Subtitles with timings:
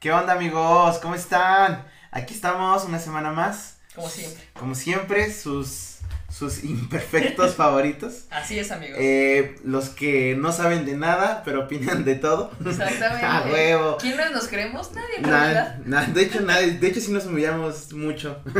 [0.00, 0.96] ¿Qué onda amigos?
[1.00, 1.84] ¿Cómo están?
[2.10, 3.76] Aquí estamos una semana más.
[3.94, 4.48] Como siempre.
[4.58, 5.98] Como siempre, sus
[6.30, 8.24] sus imperfectos favoritos.
[8.30, 8.96] Así es, amigos.
[9.00, 12.50] Eh, los que no saben de nada, pero opinan de todo.
[12.64, 13.26] Exactamente.
[13.26, 13.96] A huevo.
[14.00, 14.92] ¿Quién no nos creemos?
[14.92, 15.76] Nadie, en realidad.
[16.08, 18.40] de hecho, nadie, de hecho sí nos humillamos mucho.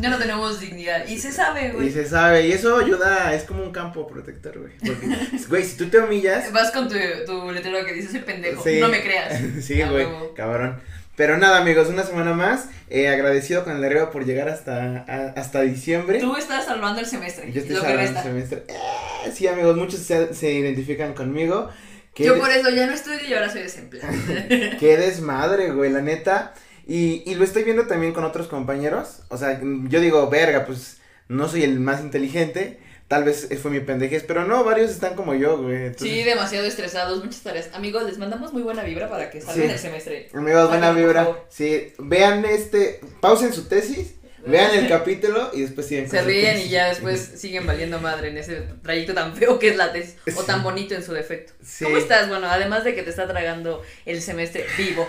[0.00, 1.06] Ya no tenemos dignidad.
[1.06, 1.90] Y se sabe, Y güey.
[1.92, 4.72] se sabe, y eso ayuda, es como un campo protector, güey.
[4.84, 5.06] Porque,
[5.48, 6.94] güey, si tú te humillas, Vas con tu,
[7.26, 8.62] tu letrero que dice soy pendejo.
[8.62, 8.80] Sí.
[8.80, 9.40] No me creas.
[9.64, 10.80] sí, güey, cabrón.
[11.16, 12.66] Pero nada, amigos, una semana más.
[12.90, 16.18] eh, agradecido con el Herrero por llegar hasta, a- hasta diciembre.
[16.20, 17.50] Tú estás salvando el semestre.
[17.52, 18.64] Yo estoy salvando el semestre.
[18.68, 21.68] Eh, sí, amigos, muchos se, se identifican conmigo.
[22.16, 24.12] Yo de- por eso ya no estudio y ahora soy desempleado.
[24.78, 26.54] qué desmadre, güey, la neta.
[26.86, 29.22] Y, y lo estoy viendo también con otros compañeros.
[29.28, 32.78] O sea, yo digo, verga, pues no soy el más inteligente.
[33.08, 35.86] Tal vez fue mi pendejez, pero no, varios están como yo, güey.
[35.86, 37.68] entonces- Sí, demasiado estresados, muchas tareas.
[37.74, 39.72] Amigos, les mandamos muy buena vibra para que salven Sí.
[39.72, 40.28] el semestre.
[40.32, 41.28] Amigos, buena vibra.
[41.50, 44.14] Sí, vean este, pausen su tesis,
[44.46, 48.38] vean el capítulo y después siguen Se ríen y ya después siguen valiendo madre en
[48.38, 50.16] ese trayecto tan feo que es la tesis.
[50.36, 51.52] O tan bonito en su defecto.
[51.62, 51.84] Sí.
[51.84, 52.28] ¿Cómo estás?
[52.30, 55.06] Bueno, además de que te está tragando el semestre vivo.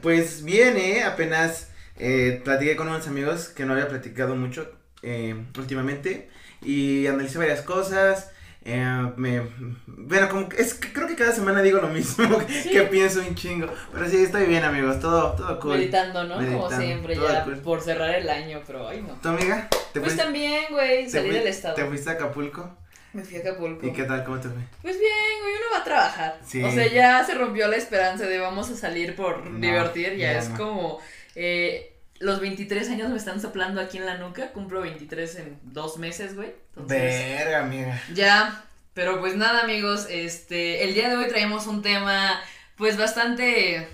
[0.00, 4.70] Pues bien, eh, apenas eh, platiqué con unos amigos que no había platicado mucho
[5.02, 6.28] eh, últimamente
[6.62, 8.30] y analicé varias cosas.
[8.68, 9.42] eh, me,
[9.86, 12.70] bueno, como que es creo que cada semana digo lo mismo, que, Sí.
[12.70, 15.78] que pienso un chingo, pero sí, estoy bien amigos, todo, todo cool.
[15.78, 16.34] Meditando, ¿no?
[16.36, 17.58] Como siempre, ya cool.
[17.58, 19.14] por cerrar el año, pero ay no.
[19.14, 19.68] ¿Tu amiga?
[19.92, 21.74] ¿Te Pues fuiste- también, güey, salí fui- del estado.
[21.76, 22.76] ¿Te fuiste a Acapulco?
[23.12, 23.86] Me fui a Acapulco.
[23.86, 24.24] ¿Y qué tal?
[24.24, 24.58] ¿Cómo te fue?
[24.82, 25.12] Pues bien,
[25.42, 26.40] güey, uno va a trabajar.
[26.44, 26.62] Sí.
[26.64, 30.16] O sea, ya se rompió la esperanza de vamos a salir por No, divertir.
[30.16, 30.56] Ya, ya es no.
[30.58, 30.98] como.
[31.36, 34.52] eh, los 23 años me están soplando aquí en la nuca.
[34.52, 36.54] Cumplo 23 en dos meses, güey.
[36.74, 38.00] Verga, amiga.
[38.14, 38.62] ya.
[38.94, 40.06] Pero pues nada, amigos.
[40.10, 40.84] Este.
[40.84, 42.40] El día de hoy traemos un tema,
[42.76, 43.86] pues bastante.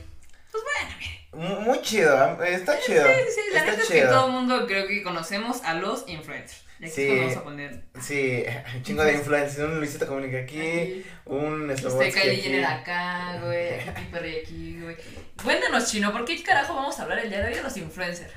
[0.52, 1.22] Pues bueno, miren.
[1.32, 3.04] Mu- Muy chido, eh, está chido.
[3.06, 6.04] Sí, sí, la está neta es que todo el mundo creo que conocemos a los
[6.08, 6.62] influencers.
[6.90, 7.02] Sí.
[7.02, 7.82] es cuando vamos a poner.
[8.00, 8.44] Sí,
[8.76, 11.06] un chingo de influencers, un Luisito Comunica aquí, aquí.
[11.26, 12.40] un Slobodsky aquí.
[12.42, 13.80] Jenner acá, güey.
[13.88, 14.96] Aquí Perry aquí, güey.
[15.42, 18.32] Cuéntanos, Chino, ¿por qué carajo vamos a hablar el día de hoy de los influencers?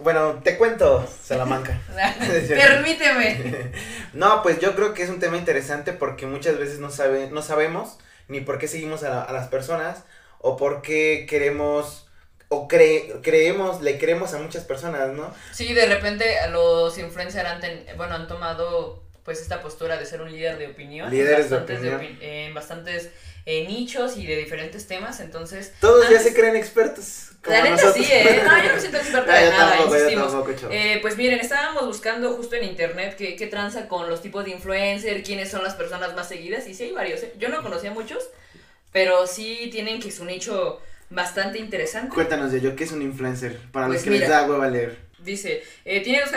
[0.00, 1.80] Bueno, te cuento, Salamanca.
[2.48, 3.72] Permíteme.
[4.12, 7.42] No, pues yo creo que es un tema interesante porque muchas veces no, sabe, no
[7.42, 7.98] sabemos
[8.28, 10.04] ni por qué seguimos a, la- a las personas
[10.40, 12.05] o por qué queremos
[12.48, 15.34] o cre- creemos, le creemos a muchas personas, ¿no?
[15.52, 20.20] Sí, de repente los influencers han, ten- bueno, han tomado pues esta postura de ser
[20.20, 21.10] un líder de opinión.
[21.10, 22.00] Líderes de opinión.
[22.00, 23.10] opi- en bastantes
[23.44, 25.72] eh, nichos y de diferentes temas, entonces...
[25.80, 27.30] Todos ya se creen expertos.
[27.42, 28.06] Como La neta nosotros.
[28.06, 28.40] sí, ¿eh?
[28.44, 30.32] No, yo no siento experta Ah, de nada, tampoco, insistimos.
[30.32, 30.68] tampoco.
[30.72, 34.52] Eh, pues miren, estábamos buscando justo en internet qué, qué tranza con los tipos de
[34.52, 37.32] influencer, quiénes son las personas más seguidas, y sí hay varios, ¿eh?
[37.38, 38.28] Yo no conocía muchos,
[38.92, 40.80] pero sí tienen que su nicho
[41.10, 42.14] bastante interesante.
[42.14, 43.58] Cuéntanos, yo, ¿qué es un influencer?
[43.72, 45.06] Para Pues los que les da hueva leer.
[45.18, 46.30] Dice, eh, tiene dos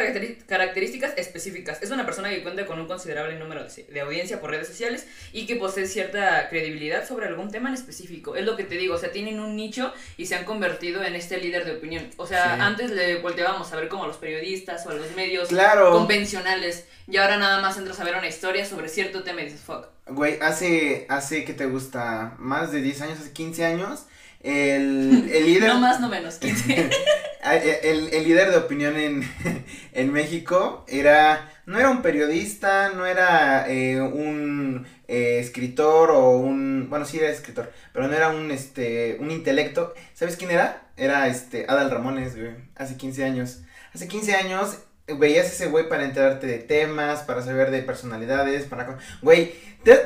[0.47, 1.83] características específicas.
[1.83, 5.05] Es una persona que cuenta con un considerable número de, de audiencia por redes sociales
[5.31, 8.35] y que posee cierta credibilidad sobre algún tema en específico.
[8.35, 11.15] Es lo que te digo, o sea, tienen un nicho y se han convertido en
[11.15, 12.09] este líder de opinión.
[12.17, 12.61] O sea, Sí.
[12.61, 15.91] antes le volteábamos a ver como a los periodistas o a los medios Claro.
[15.91, 19.61] convencionales y ahora nada más entras a ver una historia sobre cierto tema y dices,
[19.61, 19.85] fuck.
[20.07, 22.33] Güey, hace, hace, ¿qué te gusta?
[22.39, 24.05] Más de 10 años, hace 15 años,
[24.41, 25.69] el, el líder...
[25.69, 26.89] No más, no menos, 15.
[27.41, 29.23] Eh, El, el líder de opinión en,
[29.93, 36.87] en México era, no era un periodista, no era eh, un eh, escritor o un,
[36.89, 39.93] bueno sí era escritor, pero no era un, este, un intelecto.
[40.13, 40.89] ¿Sabes quién era?
[40.97, 43.61] Era este, Adal Ramones, güey, hace 15 años.
[43.93, 44.77] Hace 15 años
[45.17, 49.53] veías ese güey para enterarte de temas, para saber de personalidades, para, güey,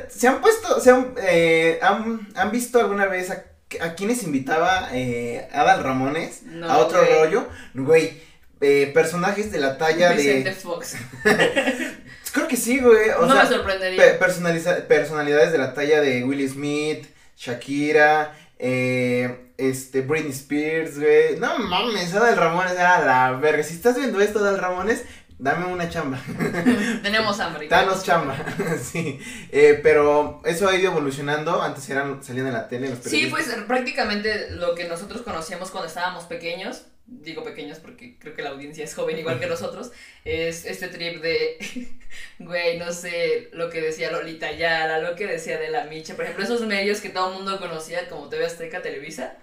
[0.07, 3.43] se han puesto, se han, eh, han, han visto alguna vez a,
[3.81, 6.43] a quienes invitaba eh, Adal Ramones?
[6.43, 7.13] No, a otro güey.
[7.13, 8.21] rollo, güey,
[8.61, 10.55] eh, personajes de la talla Vicente de...
[10.55, 10.95] Fox.
[12.33, 14.01] Creo que sí, güey, o no sea, me sorprendería.
[14.01, 17.05] pe- personaliza- personalidades de la talla de Will Smith,
[17.37, 23.97] Shakira, eh, este, Britney Spears, güey, no mames, Adal Ramones era la verga, si estás
[23.97, 25.03] viendo esto, Adal Ramones,
[25.43, 26.17] dame una chamba,
[27.03, 27.67] Tenemos hambre.
[27.67, 28.33] danos chamba,
[28.81, 29.19] sí,
[29.51, 33.53] eh, pero eso ha ido evolucionando, antes eran, salían en la tele, los Sí, pues
[33.67, 38.83] prácticamente lo que nosotros conocíamos cuando estábamos pequeños digo pequeños porque creo que la audiencia
[38.83, 39.91] es joven igual que nosotros,
[40.25, 41.57] es este trip de,
[42.39, 46.25] güey, no sé, lo que decía Lolita Yala, lo que decía de la Micha, por
[46.25, 49.35] ejemplo, esos medios que todo el mundo conocía como TV Azteca, Televisa,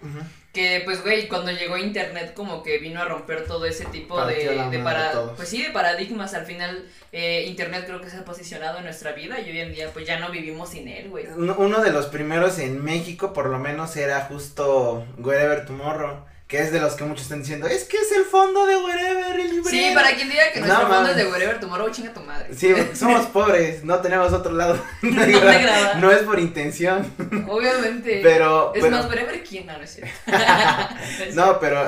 [0.53, 4.69] que pues, güey, cuando llegó internet como que vino a romper todo ese tipo de,
[4.71, 8.79] de para, pues sí, de paradigmas, al final eh, internet creo que se ha posicionado
[8.79, 11.27] en nuestra vida y hoy en día pues ya no vivimos sin él, güey.
[11.27, 16.73] Uno de los primeros en México por lo menos era justo Wherever Tomorrow que es
[16.73, 19.71] de los que muchos están diciendo, es que es el fondo de Wherever, el librero.
[19.71, 22.53] Sí, para quien diga que nuestro fondo es de Wherever Tomorrow, chinga tu madre.
[22.53, 24.75] Sí, somos pobres, no tenemos otro lado.
[25.03, 27.09] no, no, no es por intención.
[27.49, 28.19] Obviamente.
[28.25, 28.75] Pero.
[28.75, 30.13] Es más, Wherever quién, no, no es cierto.
[31.35, 31.87] no, pero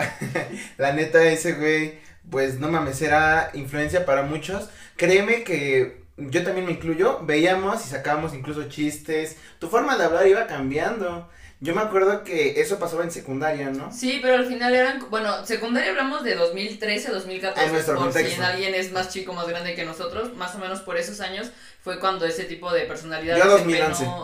[0.79, 1.99] la neta, ese güey,
[2.31, 4.71] pues no mames, era influencia para muchos.
[4.97, 10.29] Créeme que yo también me incluyo, veíamos y sacábamos incluso chistes, tu forma de hablar
[10.29, 11.29] iba cambiando.
[11.63, 13.93] Yo me acuerdo que eso pasaba en secundaria, ¿no?
[13.93, 17.65] Sí, pero al final eran, bueno, secundaria hablamos de 2013, 2014.
[17.65, 20.81] En nuestro por si alguien es más chico, más grande que nosotros, más o menos
[20.81, 23.39] por esos años fue cuando ese tipo de personalidad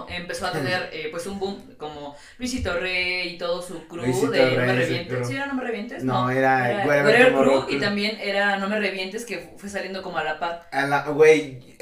[0.08, 4.56] empezó a tener eh, pues un boom como Luisito Rey y todo su crew de
[4.56, 5.28] No me revientes.
[5.28, 6.02] ¿Sí era No me revientes?
[6.02, 10.18] No, era, era, era, crew y también era No me revientes que fue saliendo como
[10.18, 10.68] a la par.
[10.72, 11.76] A la, güey,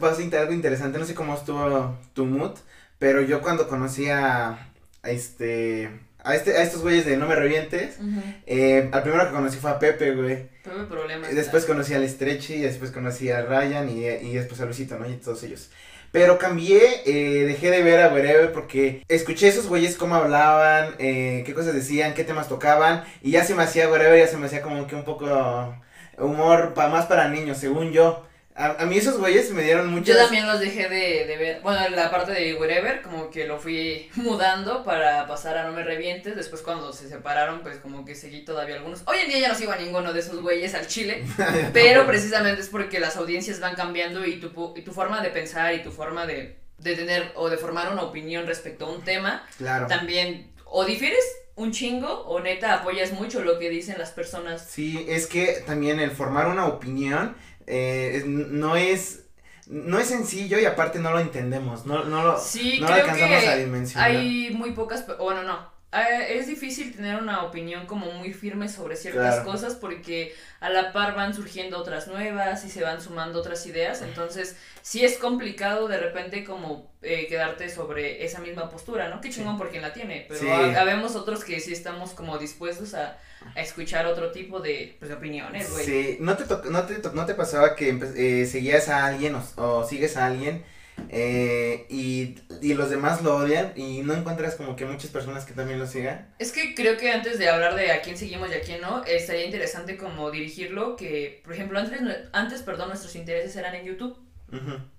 [0.00, 2.52] pasa algo interesante, no sé cómo estuvo tu mood,
[2.98, 4.67] pero yo cuando conocí a
[5.10, 5.90] este,
[6.22, 7.98] a este, a estos güeyes de No Me Revientes,
[8.46, 10.46] eh, al primero que conocí fue a Pepe, güey.
[10.88, 11.34] Problemas.
[11.34, 15.08] Después conocí al Stretchy, y después conocí a Ryan y, y después a Luisito, ¿no?
[15.08, 15.70] Y todos ellos.
[16.10, 21.42] Pero cambié, eh, dejé de ver a Wherever porque escuché esos güeyes cómo hablaban, eh,
[21.44, 24.46] qué cosas decían, qué temas tocaban, y ya se me hacía Wherever, ya se me
[24.46, 25.74] hacía como que un poco
[26.18, 28.26] humor pa, más para niños, según yo.
[28.58, 30.12] A, mí esos güeyes me dieron mucho.
[30.12, 31.60] Yo también los dejé de, de, ver.
[31.60, 35.84] Bueno, la parte de Wherever, como que lo fui mudando para pasar a No Me
[35.84, 36.34] Revientes.
[36.34, 39.02] Después, cuando se separaron, pues como que seguí todavía algunos.
[39.06, 41.24] Hoy en día ya no sigo a ninguno de esos güeyes al chile.
[41.72, 45.72] pero precisamente es porque las audiencias van cambiando y tu, y tu forma de pensar
[45.74, 49.46] y tu forma de, de tener o de formar una opinión respecto a un tema.
[49.58, 49.86] Claro.
[49.86, 51.24] También o difieres
[51.54, 54.66] un chingo o neta apoyas mucho lo que dicen las personas.
[54.68, 57.36] Sí, es que también el formar una opinión
[57.68, 59.24] eh, no es
[59.66, 63.56] no es sencillo y aparte no lo entendemos, no, no lo, sí, no alcanzamos a
[63.56, 64.10] dimensionar.
[64.10, 68.96] Hay muy pocas, bueno, no, eh, es difícil tener una opinión como muy firme sobre
[68.96, 73.66] ciertas cosas porque a la par van surgiendo otras nuevas y se van sumando otras
[73.66, 79.20] ideas, entonces sí es complicado de repente como eh, quedarte sobre esa misma postura, ¿no?
[79.20, 83.18] Qué chingón por quien la tiene, pero habemos otros que sí estamos como dispuestos a
[83.54, 85.84] a escuchar otro tipo de, pues, opiniones, güey.
[85.84, 90.16] Sí, ¿no te, no te, no te pasaba que eh, seguías a alguien o, sigues
[90.16, 90.64] a alguien
[91.08, 95.54] eh, y, y, los demás lo odian y no encuentras como que muchas personas que
[95.54, 96.34] también lo sigan?
[96.38, 99.04] Es que creo que antes de hablar de a quién seguimos y a quién no,
[99.04, 102.00] estaría interesante como dirigirlo que, por ejemplo, antes,
[102.32, 104.18] antes perdón, nuestros intereses eran en YouTube.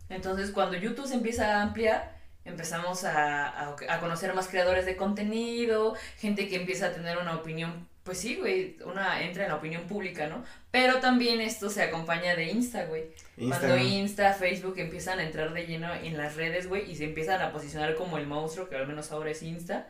[0.09, 4.95] Entonces, cuando YouTube se empieza a ampliar, empezamos a, a, a, conocer más creadores de
[4.95, 9.57] contenido, gente que empieza a tener una opinión pues sí, güey, una entra en la
[9.57, 10.43] opinión pública, ¿no?
[10.71, 13.03] Pero también esto se acompaña de Insta, güey.
[13.37, 17.39] Cuando Insta, Facebook empiezan a entrar de lleno en las redes, güey, y se empiezan
[17.39, 19.89] a posicionar como el monstruo, que al menos ahora es Insta.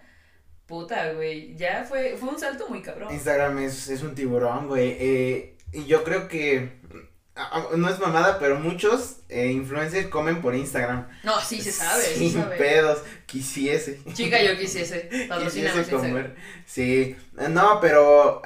[0.66, 3.14] Puta, güey, ya fue, fue un salto muy cabrón.
[3.14, 4.98] Instagram es, es un tiburón, güey.
[5.00, 6.74] Eh, y yo creo que
[7.76, 11.08] no es mamada, pero muchos eh, influencers comen por Instagram.
[11.24, 12.04] No, sí se sabe.
[12.04, 12.58] Sin sabe.
[12.58, 14.00] pedos, quisiese.
[14.14, 15.10] Chica, yo quisiese.
[15.44, 16.36] quisiese comer.
[16.66, 17.16] Sí,
[17.50, 18.42] no, pero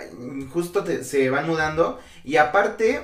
[0.51, 1.99] justo se van mudando.
[2.23, 3.01] Y aparte,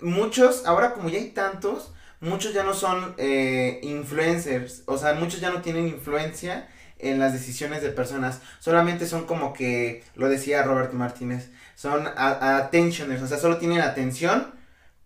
[0.00, 4.82] muchos, ahora como ya hay tantos, muchos ya no son eh, influencers.
[4.86, 8.40] O sea, muchos ya no tienen influencia en las decisiones de personas.
[8.58, 13.22] Solamente son como que, lo decía Roberto Martínez, son attentioners.
[13.22, 14.59] O sea, solo tienen atención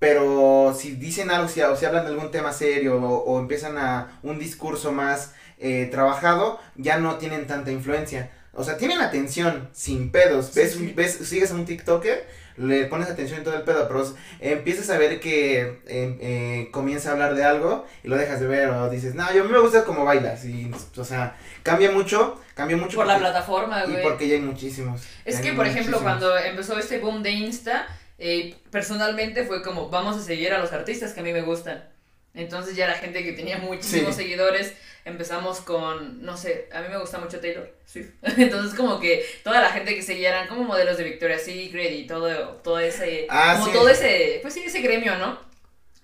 [0.05, 4.19] pero si dicen algo, si, o si hablan de algún tema serio o, empiezan a
[4.23, 8.31] un discurso más eh, trabajado, ya no tienen tanta influencia.
[8.53, 10.55] O sea, tienen atención sin pedos.
[10.55, 12.23] ves, ves, sigues a un TikToker,
[12.59, 14.07] le pones atención en todo el pedo, pero
[14.41, 18.47] empiezas a ver que em, eh, comienza a hablar de algo y lo dejas de
[18.47, 20.45] ver o dices, no, yo a mí me gusta cómo bailas.
[20.45, 22.99] Y, o sea, cambia mucho, cambia mucho.
[22.99, 24.01] Por la plataforma, güey.
[24.01, 25.01] Y porque ya hay muchísimos.
[25.25, 27.87] Es que, por ejemplo, cuando empezó este boom de Insta,
[28.19, 31.89] eh, personalmente fue como, vamos a seguir a los artistas que a mí me gustan.
[32.35, 36.99] Entonces ya la gente que tenía muchísimos seguidores, empezamos con, no sé, a mí me
[36.99, 38.11] gusta mucho Taylor Swift.
[38.23, 42.07] Entonces como que toda la gente que seguía eran como modelos de Victoria's Secret y
[42.07, 45.39] todo, todo ese, ah, como todo ese, pues sí, ese gremio, ¿no?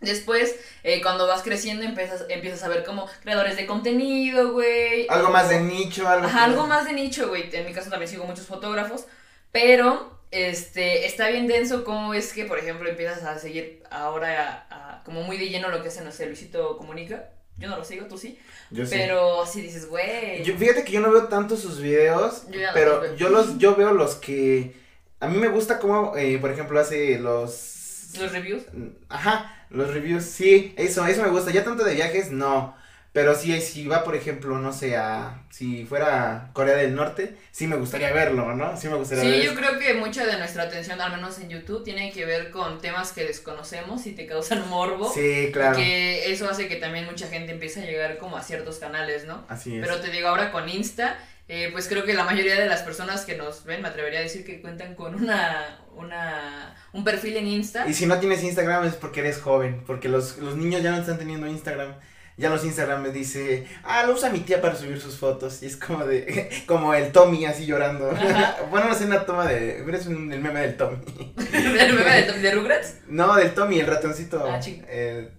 [0.01, 5.07] Después, eh, cuando vas creciendo, empiezas, empiezas a ver como creadores de contenido, güey.
[5.11, 6.27] Algo más de nicho, algo.
[6.27, 7.55] algo más de nicho, güey.
[7.55, 9.05] En mi caso también sigo muchos fotógrafos,
[9.53, 15.03] pero este, está bien denso cómo es que, por ejemplo, empiezas a seguir ahora a-
[15.05, 17.31] como muy de lleno lo que hace, no sé, Luisito Comunica.
[17.59, 18.39] Yo no lo sigo, tú sí.
[18.71, 18.95] Yo sí.
[18.97, 20.43] Pero así dices, güey.
[20.45, 23.17] Fíjate que yo no veo tanto sus videos, Yo pero los veo.
[23.17, 24.75] yo los yo veo los que
[25.21, 28.63] a mí me gusta como eh, por ejemplo hace los Los reviews.
[29.11, 31.51] ajá, los reviews, sí, eso eso me gusta.
[31.51, 32.75] Ya tanto de viajes no,
[33.13, 37.67] pero sí si va por ejemplo, no sé, a si fuera Corea del Norte, sí
[37.67, 38.77] me gustaría verlo, ¿no?
[38.77, 41.49] Sí me gustaría Sí, ver yo creo que mucha de nuestra atención, al menos en
[41.49, 45.13] YouTube, tiene que ver con temas que desconocemos y te causan morbo.
[45.13, 45.77] Sí, claro.
[45.77, 49.45] Que eso hace que también mucha gente empiece a llegar como a ciertos canales, ¿no?
[49.49, 49.85] Así es.
[49.85, 53.25] Pero te digo, ahora con Insta, eh, pues creo que la mayoría de las personas
[53.25, 57.49] que nos ven, me atrevería a decir que cuentan con una, una, un perfil en
[57.49, 57.89] Insta.
[57.89, 60.99] Y si no tienes Instagram es porque eres joven, porque los, los niños ya no
[60.99, 61.97] están teniendo Instagram.
[62.41, 65.63] Ya los Instagram me dice, ah, lo usa mi tía para subir sus fotos.
[65.63, 68.11] Y es como de, como el Tommy así llorando.
[68.71, 70.97] Bueno, no sé una toma de, eres un, el meme del Tommy.
[71.53, 72.95] ¿El meme de, de Rugrats?
[73.09, 74.43] no, del Tommy, el ratoncito.
[74.49, 75.31] Ah, eh,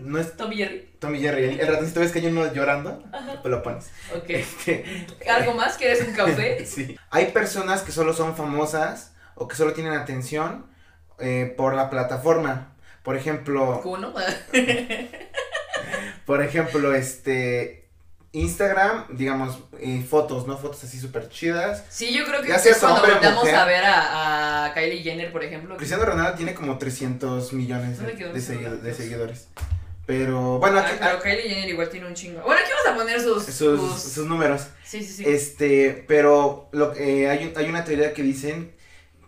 [0.00, 0.88] no es Tommy Jerry.
[0.98, 3.04] Tommy Jerry, el, el ratoncito ves que hay uno llorando,
[3.42, 3.86] pues lo pones.
[4.16, 4.24] Ok.
[4.30, 4.84] Este,
[5.30, 5.76] ¿Algo más?
[5.76, 6.66] ¿Quieres un café?
[6.66, 6.96] sí.
[7.10, 10.66] Hay personas que solo son famosas o que solo tienen atención
[11.20, 12.74] eh, por la plataforma.
[13.04, 14.12] Por ejemplo, Uno.
[16.28, 17.88] Por ejemplo, este
[18.32, 20.58] Instagram, digamos, eh, fotos, ¿no?
[20.58, 21.84] Fotos así súper chidas.
[21.88, 23.00] Sí, yo creo que es cuando
[23.40, 23.54] mujer.
[23.54, 25.76] a ver a, a Kylie Jenner, por ejemplo.
[25.78, 29.48] Cristiano Ronaldo tiene como 300 millones No de, de de seguidores.
[30.06, 32.42] Pero, bueno, Ah, aquí, pero Kylie Jenner igual tiene un chingo.
[32.42, 33.44] Bueno, aquí vamos a poner sus...
[33.44, 34.66] sus, sus- sus números.
[34.84, 35.24] Sí, sí, sí.
[35.26, 38.74] Este, pero lo, eh, hay, hay una teoría que dicen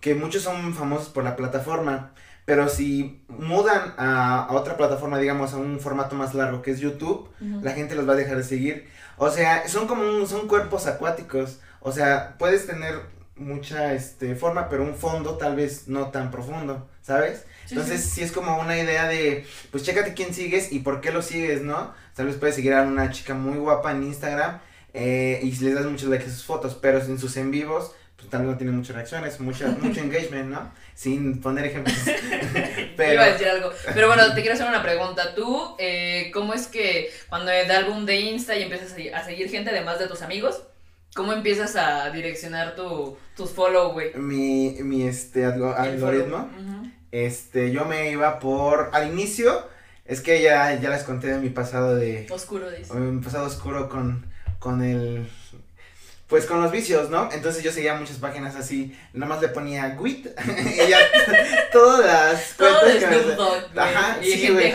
[0.01, 5.53] que muchos son famosos por la plataforma, pero si mudan a, a otra plataforma, digamos,
[5.53, 7.29] a un formato más largo que es YouTube,
[7.63, 8.89] la gente los va a dejar de seguir.
[9.17, 11.61] O sea, son como un- son cuerpos acuáticos.
[11.81, 13.01] O sea, puedes tener
[13.37, 17.45] mucha este forma, pero un fondo tal vez no tan profundo, ¿sabes?
[17.67, 18.11] Sí, Entonces, sí.
[18.17, 21.63] sí es como una idea de, pues chécate quién sigues y por qué lo sigues,
[21.63, 21.93] ¿no?
[22.15, 24.59] Tal vez puedes seguir a una chica muy guapa en Instagram
[24.93, 28.31] eh, y les das muchos likes a sus fotos, pero en sus en vivos, pues
[28.31, 30.73] tal vez no tienen muchas reacciones, mucha, mucho engagement, ¿no?
[30.95, 31.97] Sin poner ejemplos.
[32.97, 33.71] pero, Iba a decir algo.
[33.95, 35.35] Pero bueno, te quiero hacer una pregunta.
[35.35, 39.49] Tú, eh, ¿cómo es que cuando da el boom de Insta y empiezas a seguir,
[39.51, 40.63] gente además de tus amigos,
[41.15, 44.15] cómo empiezas a direccionar tu, tus follow, güey?
[44.15, 46.49] mi, mi este algo- algoritmo.
[47.13, 49.67] Este, yo me iba por, al inicio,
[50.05, 52.95] es que ya, ya les conté de mi pasado de, Oscuro, dice.
[52.95, 54.27] mi pasado oscuro con,
[54.61, 55.29] con el,
[56.31, 57.29] pues con los vicios, ¿no?
[57.33, 60.27] Entonces yo seguía muchas páginas así, nada más le ponía WIT,
[60.87, 60.99] y ya,
[61.73, 63.81] todas las Todo cuentas que me-.
[63.83, 64.73] Ajá, y sí, güey.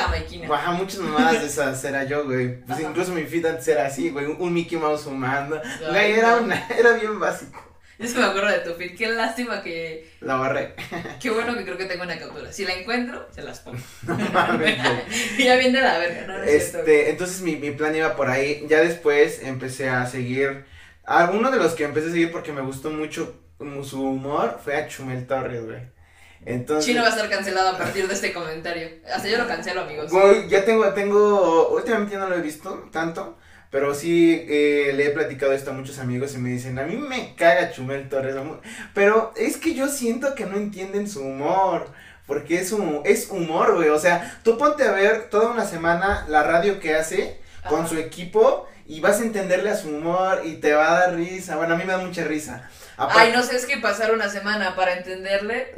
[0.47, 2.59] Baja muchas mamadas de esas, era yo, güey.
[2.59, 2.89] Pues Ajá.
[2.89, 5.61] incluso mi feed antes era así, güey, un, Mickey Mouse fumando.
[5.89, 7.63] Güey, era una, era bien básico.
[7.97, 8.97] Es que me acuerdo de tu feed.
[8.97, 10.11] Qué lástima que.
[10.19, 10.73] La barré.
[11.21, 12.51] Qué bueno que creo que tengo una captura.
[12.51, 13.79] Si la encuentro, se las pongo.
[14.03, 14.97] No mames, güey.
[15.37, 16.79] y ya viene la verga, no, no es cierto.
[16.79, 18.65] Este, entonces mi, mi plan iba por ahí.
[18.67, 20.65] Ya después empecé a seguir.
[21.05, 23.41] A uno de los que empecé a seguir porque me gustó mucho
[23.83, 25.79] su humor fue a Chumel Torres, güey.
[26.45, 26.85] Entonces.
[26.85, 28.87] Chino va a estar cancelado a partir de este comentario.
[29.11, 30.11] Hasta yo lo cancelo, amigos.
[30.11, 31.69] Güey, ya tengo, tengo.
[31.69, 33.37] Últimamente ya no lo he visto tanto.
[33.71, 36.95] Pero sí eh, le he platicado esto a muchos amigos y me dicen, a mí
[36.95, 38.35] me caga Chumel Torres.
[38.35, 38.61] amo-".
[38.93, 41.87] Pero es que yo siento que no entienden su humor.
[42.27, 43.89] Porque es, hum- es humor, güey.
[43.89, 47.97] O sea, tú ponte a ver toda una semana la radio que hace con su
[47.97, 51.55] equipo y vas a entenderle a su humor y te va a dar risa.
[51.57, 52.69] Bueno, a mí me da mucha risa.
[52.97, 55.73] Ay, no sé, es que pasar una semana para entenderle.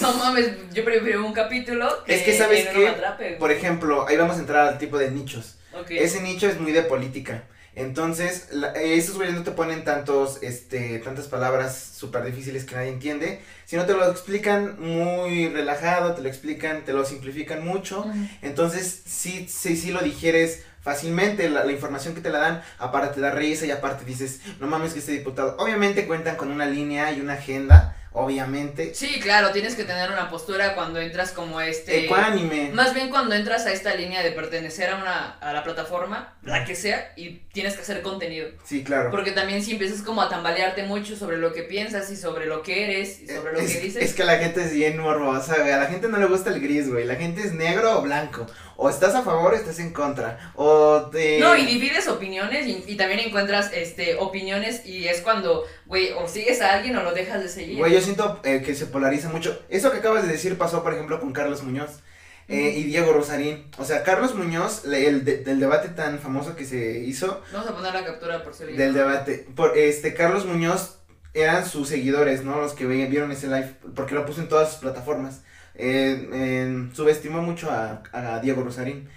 [0.00, 3.24] No mames, yo prefiero un capítulo que Es que, ¿sabes no atrape.
[3.28, 3.38] güey.
[3.38, 5.56] Por ejemplo, ahí vamos a entrar al tipo de nichos.
[5.88, 7.44] Ese nicho es muy de política.
[7.76, 12.74] Entonces, la- eh, esos güeyes no te ponen tantos, este, tantas palabras súper difíciles que
[12.74, 18.04] nadie entiende, sino te lo explican muy relajado, te lo explican, te lo simplifican mucho.
[18.42, 23.14] Entonces, sí, sí, sí lo digieres fácilmente, la, la información que te la dan, aparte
[23.14, 26.66] te da risa y aparte dices, no mames que este diputado, obviamente cuentan con una
[26.66, 31.60] línea y una agenda, obviamente, Sí, claro, tienes que tener una postura cuando entras como
[31.60, 32.06] este.
[32.06, 32.70] ecuánime.
[32.72, 36.64] Más bien cuando entras a esta línea de pertenecer a una a la plataforma, la
[36.64, 38.48] que sea, y tienes que hacer contenido.
[38.64, 39.10] Sí, claro.
[39.12, 42.62] Porque también si empiezas como a tambalearte mucho sobre lo que piensas y sobre lo
[42.62, 44.02] que eres y sobre lo es, que dices.
[44.02, 45.70] es que la gente es bien morbosa, güey.
[45.70, 47.04] A la gente no le gusta el gris, güey.
[47.06, 48.46] La gente es negro o blanco.
[48.82, 50.52] O estás a favor o estás en contra.
[50.56, 51.38] O te.
[51.38, 56.26] No, y divides opiniones y, y también encuentras este opiniones y es cuando, güey, o
[56.26, 57.76] sigues a alguien o lo dejas de seguir.
[57.78, 59.60] Güey, yo siento eh, que se polariza mucho.
[59.68, 61.90] Eso que acabas de decir pasó, por ejemplo, con Carlos Muñoz.
[62.48, 63.66] eh, y Diego Rosarín.
[63.78, 67.68] O sea, Carlos Muñoz, le- el de- del debate tan famoso que se hizo, Vamos
[67.70, 70.96] a poner la captura por si del debate, por este Carlos Muñoz
[71.34, 72.60] eran sus seguidores, ¿no?
[72.60, 75.42] Los que vieron ese live, porque lo puso en todas sus plataformas.
[75.74, 79.08] Eh, en- subestimó mucho a, a Diego Rosarín.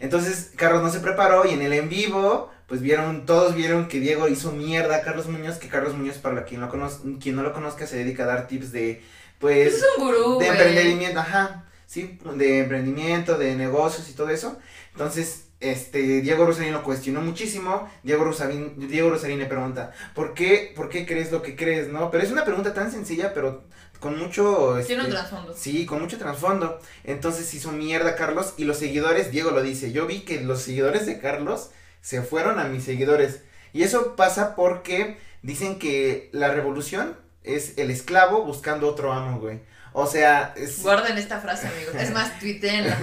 [0.00, 4.00] Entonces, Carlos no se preparó y en el en vivo, pues vieron, todos vieron que
[4.00, 7.42] Diego hizo mierda a Carlos Muñoz, que Carlos Muñoz, para quien, lo conoz- quien no
[7.42, 9.02] lo conozca, se dedica a dar tips de,
[9.38, 14.58] pues, Es un gurú, de emprendimiento, ajá, sí, de emprendimiento, de negocios y todo eso.
[14.92, 17.88] Entonces, este, Diego Rosarín lo cuestionó muchísimo.
[18.02, 22.10] Diego Rosarín, Diego Rosarín le pregunta, ¿por qué, ¿por qué crees lo que crees, no?
[22.10, 23.64] Pero es una pregunta tan sencilla, pero
[24.00, 25.54] con mucho, Tiene un este, trasfondo.
[25.54, 26.80] Sí, con mucho trasfondo.
[27.04, 31.04] Entonces hizo mierda Carlos y los seguidores, Diego lo dice, yo vi que los seguidores
[31.04, 33.42] de Carlos se fueron a mis seguidores.
[33.74, 39.60] Y eso pasa porque dicen que la revolución es el esclavo buscando otro amo, güey.
[39.92, 41.94] O sea, es, Guarden esta frase, amigos.
[41.96, 42.96] Es más, tuiteenla.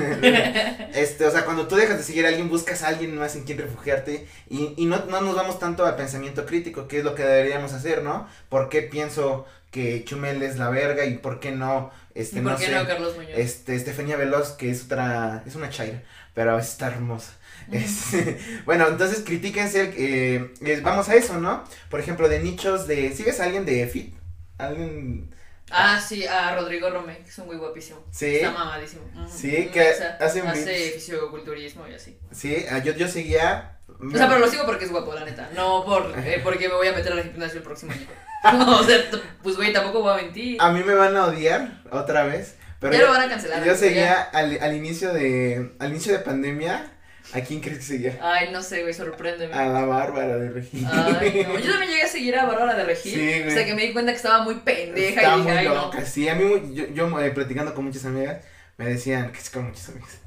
[0.94, 3.44] este, o sea, cuando tú dejas de seguir a alguien, buscas a alguien más en
[3.44, 7.16] quien refugiarte y, y no, no nos vamos tanto al pensamiento crítico, que es lo
[7.16, 8.28] que deberíamos hacer, ¿no?
[8.50, 12.54] ¿Por qué pienso que Chumel es la verga y por qué no, este, ¿Y por
[12.54, 13.38] no qué sé, no, Carlos Muñoz?
[13.38, 16.04] este, Estefania Veloz, que es otra, es una chaira,
[16.34, 17.34] pero está hermosa.
[18.66, 21.64] Bueno, entonces critíquense, eh, vamos a eso, ¿no?
[21.90, 24.16] Por ejemplo, de nichos de, ¿sigues a alguien de FIT?
[24.58, 25.30] ¿Alguien?
[25.70, 28.04] Ah, sí, a Rodrigo Romé, que es un güey guapísimo.
[28.12, 28.38] Sí.
[28.38, 29.04] Está mamadísimo.
[29.30, 32.18] Sí, que hace un hace fisioculturismo y así.
[32.32, 33.80] Sí, ah, yo, yo seguía...
[33.88, 35.50] O sea, pero lo sigo porque es guapo, la neta.
[35.56, 38.06] No por, eh, porque me voy a meter al gimnasio el próximo año.
[38.44, 38.98] No, o sea,
[39.42, 40.58] pues güey, tampoco voy a mentir.
[40.62, 42.56] A mí me van a odiar otra vez.
[42.80, 43.58] Pero ya lo van a cancelar.
[43.58, 46.92] yo amigo, seguía al, al inicio de al inicio de pandemia.
[47.34, 48.20] ¿A quién crees que seguía?
[48.22, 49.54] Ay, no sé, güey, sorpréndeme.
[49.54, 50.86] A la Bárbara de Regil.
[50.90, 51.60] Ay, no.
[51.60, 53.14] Yo también llegué a seguir a Bárbara de Regil.
[53.14, 53.48] Sí, güey.
[53.48, 55.68] o sea, que me di cuenta que estaba muy pendeja Está y dije, muy ay,
[55.68, 55.76] no.
[55.76, 56.30] loca, sí.
[56.30, 58.38] A mí, yo, yo eh, platicando con muchas amigas,
[58.78, 60.20] me decían, que es con muchas amigas.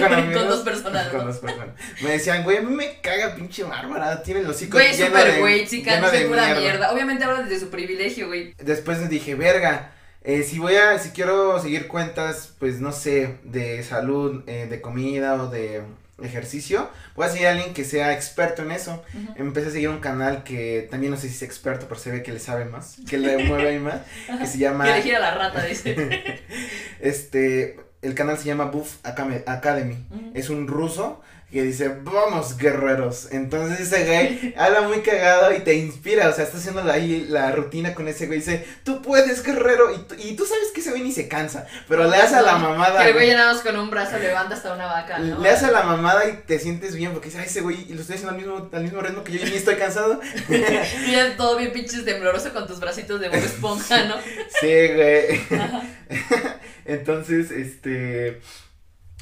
[0.00, 0.36] Con amigos.
[0.42, 1.26] Con dos personas, Con ¿no?
[1.26, 1.68] dos personas.
[2.02, 4.22] Me decían, güey, a mí me caga pinche Bárbara.
[4.22, 6.90] Tiene los hocico Güey, de- güey, chica, lleno de pura mierda.
[6.92, 8.54] Obviamente habla desde su privilegio, güey.
[8.58, 9.92] Después les dije, verga,
[10.24, 14.80] eh, si voy a, si quiero seguir cuentas, pues no sé, de salud, eh, de
[14.80, 15.82] comida o de
[16.22, 19.02] ejercicio, voy a seguir a alguien que sea experto en eso.
[19.36, 22.22] Empecé a seguir un canal que también no sé si es experto, pero se ve
[22.22, 24.00] que le sabe más, que le mueve ahí más,
[24.38, 26.42] que se llama, Que elegir a la rata, dice.
[27.00, 30.06] este, el canal se llama Buff Academy.
[30.34, 31.20] Es un ruso
[31.50, 33.28] que dice, vamos guerreros.
[33.30, 37.52] Entonces ese güey habla muy cagado y te inspira, o sea, está haciendo ahí la
[37.52, 40.90] rutina con ese güey, dice, tú puedes guerrero, y, tú- y tú sabes que ese
[40.90, 43.00] güey ni se cansa, pero le hace a la mamada.
[43.02, 45.40] Que el güey nada más con un brazo levanta hasta una vaca, ¿no?
[45.40, 47.94] Le hace a la mamada y te sientes bien porque dice, ay, ese güey, y
[47.94, 50.20] lo estoy haciendo al mismo, al mismo ritmo que yo y ni estoy cansado.
[50.50, 54.16] Y ya todo bien pinches tembloroso con tus bracitos de Bob Esponja, ¿no?
[54.60, 55.40] Sí, güey.
[56.84, 58.40] Entonces, este,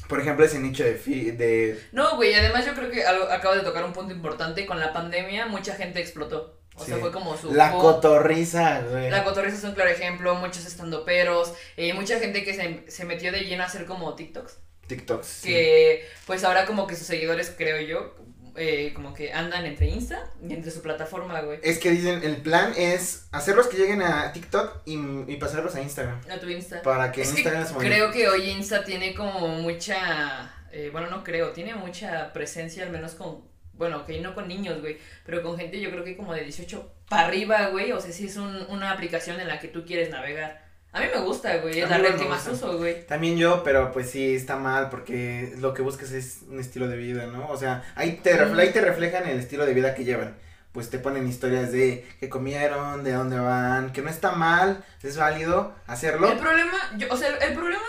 [0.07, 3.57] por ejemplo, ese nicho de, fi- de No, güey, además yo creo que algo, acabas
[3.59, 4.65] de tocar un punto importante.
[4.65, 6.59] Con la pandemia, mucha gente explotó.
[6.79, 7.51] O sea, fue como su.
[7.53, 9.09] la cotorriza, güey.
[9.09, 13.31] La cotorriza es un claro ejemplo, muchos estandoperos, eh, mucha gente que se, se metió
[13.31, 15.25] de lleno a hacer como TikToks, TikToks.
[15.25, 15.49] sí.
[15.49, 18.15] que pues ahora como que sus seguidores, creo yo,
[18.57, 21.59] eh, como que andan entre Insta y entre su plataforma, güey.
[21.63, 24.95] Es que dicen, el plan es hacerlos que lleguen a TikTok y,
[25.27, 26.19] y pasarlos a Instagram.
[26.29, 26.81] A tu Insta.
[26.81, 30.89] Para que Es en que Instagram se creo que hoy Insta tiene como mucha, eh,
[30.91, 33.43] bueno, no creo, tiene mucha presencia, al menos con,
[33.73, 36.93] bueno, que no con niños, güey, pero con gente yo creo que como de 18
[37.09, 40.09] para arriba, güey, o sea, sí es un- una aplicación en la que tú quieres
[40.09, 40.66] navegar.
[40.93, 43.05] A mí me gusta, güey, es la red que más uso, güey.
[43.05, 46.97] También yo, pero pues sí, está mal porque lo que buscas es un estilo de
[46.97, 47.47] vida, ¿no?
[47.49, 50.35] O sea, ahí te, refle- ahí te reflejan el estilo de vida que llevan.
[50.71, 55.17] Pues te ponen historias de qué comieron, de dónde van, que no está mal, es
[55.17, 56.31] válido hacerlo.
[56.31, 57.83] El problema, yo, o sea, el problema,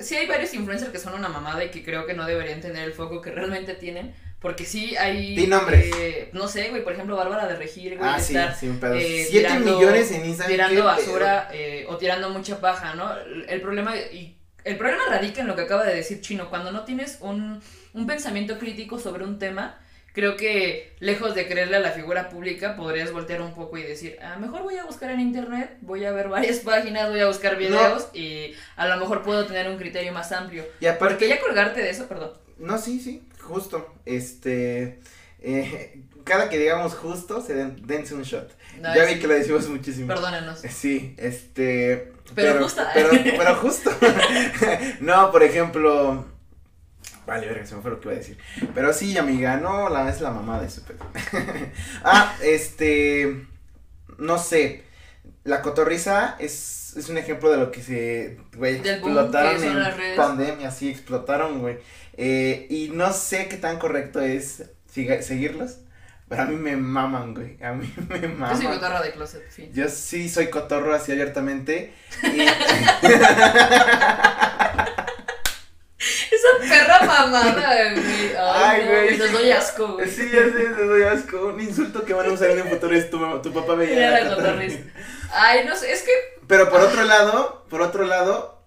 [0.00, 2.84] sí hay varios influencers que son una mamada y que creo que no deberían tener
[2.84, 5.34] el foco que realmente tienen, porque sí hay...
[5.34, 5.90] Di nombres.
[5.98, 9.26] eh, no sé, güey, por ejemplo, Bárbara de Regir, güey, Ah, sí, estar sí, eh,
[9.30, 10.54] Siete tirando- millones en Instagram.
[10.70, 13.10] tirando basura eh, o tirando mucha paja, ¿no?
[13.48, 16.84] El problema y el problema radica en lo que acaba de decir Chino, cuando no
[16.84, 17.60] tienes un,
[17.94, 19.78] un pensamiento crítico sobre un tema,
[20.12, 24.18] creo que lejos de creerle a la figura pública podrías voltear un poco y decir,
[24.22, 27.56] ah, mejor voy a buscar en internet, voy a ver varias páginas, voy a buscar
[27.56, 30.64] videos y a lo mejor puedo tener un criterio más amplio.
[30.80, 32.32] Y aparte, Porque ya colgarte de eso, perdón.
[32.58, 33.94] no, sí, sí, justo.
[34.04, 35.00] Este,
[35.40, 38.50] eh, cada que digamos justo, se den, dense un shot.
[38.80, 40.08] No, ya vi que lo decimos muchísimo.
[40.08, 40.60] Perdónanos.
[40.60, 42.12] Sí, este.
[42.34, 42.82] Pero justo.
[42.94, 43.90] Pero, pero justo.
[45.00, 46.26] no, por ejemplo.
[47.26, 48.38] Vale, verga, se me fue lo que iba a decir.
[48.74, 51.04] Pero sí, amiga, no, la es la mamá de su pedo.
[52.04, 53.46] ah, este.
[54.18, 54.84] No sé.
[55.44, 58.38] La cotorriza es, es un ejemplo de lo que se.
[58.56, 60.16] Güey, explotaron en redes.
[60.16, 61.78] pandemia, sí, explotaron, güey.
[62.16, 65.78] Eh, y no sé qué tan correcto es siga- seguirlos.
[66.28, 67.62] pero a mí me maman, güey.
[67.62, 68.54] A mí me maman.
[68.60, 69.70] Yo soy cotorra de closet, fin.
[69.72, 71.92] Yo sí soy cotorro así abiertamente.
[72.22, 72.40] Y...
[75.96, 78.36] Esa perra mamada, güey.
[78.36, 79.16] Ay, Ay, no, güey.
[79.16, 80.08] Les doy asco, güey.
[80.10, 81.46] Sí, ya sé, te doy asco.
[81.46, 84.10] Un insulto que van a usar en el futuro es tu, mamá- tu papá veía.
[84.20, 84.78] La cotorriz.
[85.32, 86.10] Ay, no sé, es que.
[86.46, 88.62] Pero por otro lado, por otro lado,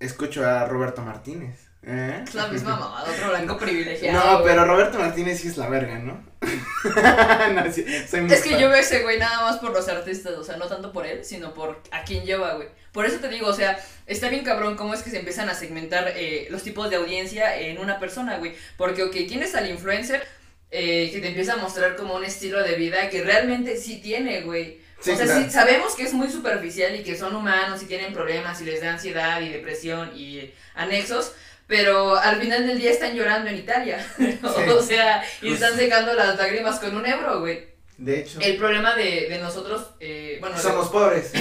[0.00, 1.69] escucho a Roberto Martínez.
[1.82, 2.24] ¿Eh?
[2.26, 4.18] Es la misma mamada, otro blanco privilegiado.
[4.18, 4.52] No, güey.
[4.52, 6.22] pero Roberto Martínez sí es la verga, ¿no?
[7.54, 8.58] no sí, soy muy Es que fan.
[8.58, 11.06] yo veo a ese güey nada más por los artistas, o sea, no tanto por
[11.06, 12.68] él, sino por a quién lleva, güey.
[12.92, 15.54] Por eso te digo, o sea, está bien cabrón cómo es que se empiezan a
[15.54, 18.54] segmentar eh, los tipos de audiencia en una persona, güey.
[18.76, 20.26] Porque, ok, tienes al influencer
[20.72, 24.42] eh, que te empieza a mostrar como un estilo de vida que realmente sí tiene,
[24.42, 24.80] güey.
[25.00, 25.44] Sí, o sea, claro.
[25.44, 28.82] sí, sabemos que es muy superficial y que son humanos y tienen problemas y les
[28.82, 31.32] da ansiedad y depresión y anexos,
[31.70, 34.04] pero al final del día están llorando en Italia.
[34.76, 37.70] o sea, y están secando las lágrimas con un euro, güey.
[37.96, 41.30] De hecho, El problema de, de nosotros, eh, bueno, de- somos pobres.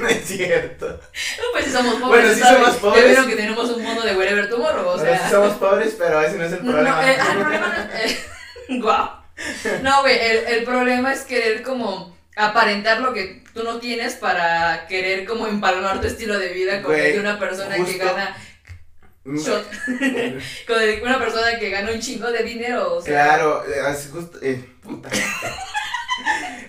[0.00, 0.86] no es cierto.
[0.88, 2.58] no, pues si somos pobres, Bueno, sí ¿sabes?
[2.64, 3.04] somos pobres.
[3.06, 5.18] vieron que tenemos un mundo de Wherever Tomorrow, o Bueno, sea.
[5.24, 7.10] sí somos pobres, pero ese no es el no, problema.
[7.12, 8.18] eh, ah, el problema no eh,
[8.80, 9.10] guau.
[9.82, 14.86] No, güey, el, el problema es querer como aparentar lo que tú no tienes para
[14.86, 18.36] querer como empalmar tu estilo de vida con el de una persona que gana
[19.24, 19.66] shot,
[20.66, 23.24] con una persona que gana un chingo de dinero, o sea.
[23.24, 25.10] Claro, eh, así justo, eh, puta.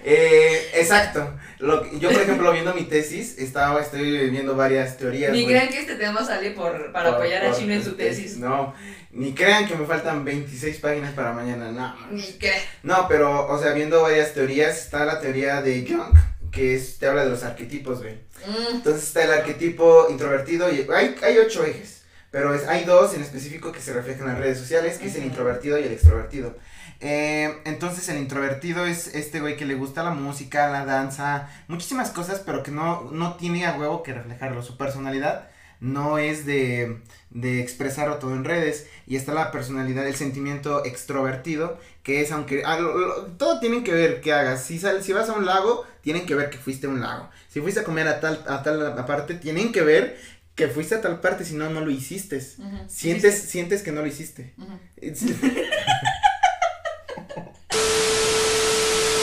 [0.03, 1.37] Eh, exacto.
[1.59, 5.31] Lo yo, por ejemplo, viendo mi tesis, estaba, estoy viendo varias teorías.
[5.31, 8.37] Ni crean que este tema sale por, para Por- apoyar a Chino en su tesis.
[8.37, 8.73] No,
[9.11, 11.95] ni crean que me faltan 26 páginas para mañana, no.
[12.11, 12.61] Ni crean.
[12.81, 16.17] No, pero, o sea, viendo varias teorías, está la teoría de Jung,
[16.51, 18.15] que es, te habla de los arquetipos, güey.
[18.47, 23.13] Mm, Entonces está el arquetipo introvertido y hay, hay ocho ejes, pero es, hay dos
[23.13, 25.91] en específico que se reflejan en las redes sociales, que es el introvertido y el
[25.91, 26.55] extrovertido.
[27.03, 32.11] Eh, entonces el introvertido es este güey que le gusta la música, la danza, muchísimas
[32.11, 34.61] cosas, pero que no, no tiene a huevo que reflejarlo.
[34.61, 38.85] Su personalidad no es de, de expresarlo todo en redes.
[39.07, 43.83] Y está la personalidad, el sentimiento extrovertido, que es aunque ah, lo- lo- todo tienen
[43.83, 44.63] que ver que hagas.
[44.63, 47.29] Si, sal- si vas a un lago, tienen que ver que fuiste a un lago.
[47.49, 50.19] Si fuiste a comer a tal, a tal parte, tienen que ver
[50.53, 52.37] que fuiste a tal parte, si no, no lo hiciste.
[52.37, 52.77] ujú.
[52.87, 54.53] Sientes, sientes que no lo hiciste.
[54.59, 54.77] Ujú.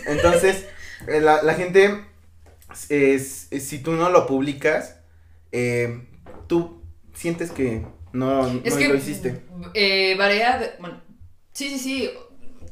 [0.09, 0.67] Entonces,
[1.07, 2.05] eh, la, la gente,
[2.89, 4.97] es, es- si tú no lo publicas,
[5.53, 6.07] eh,
[6.47, 6.83] tú
[7.15, 9.43] sientes que no, Es no que lo hiciste.
[9.75, 11.01] eh, varía, de- bueno,
[11.53, 12.11] sí, sí, sí,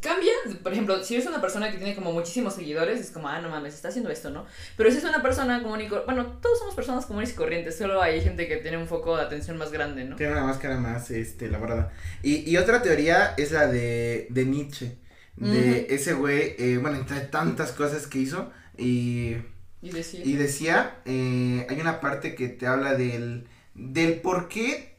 [0.01, 3.41] cambia, por ejemplo, si eres una persona que tiene como muchísimos seguidores, es como, ah,
[3.41, 4.47] no mames, está haciendo esto, ¿no?
[4.77, 8.01] Pero si es una persona común y bueno, todos somos personas comunes y corrientes, solo
[8.03, 10.17] hay gente que tiene un foco de atención más grande, ¿no?
[10.17, 11.93] Tiene una máscara más este, elaborada.
[12.23, 14.97] Y, y otra teoría es la de, de Nietzsche.
[15.37, 18.51] De ese güey, eh, bueno, entre tantas cosas que hizo.
[18.79, 19.37] Y,
[19.83, 24.97] Y decir, y decía, eh, hay una parte que te habla del, del por qué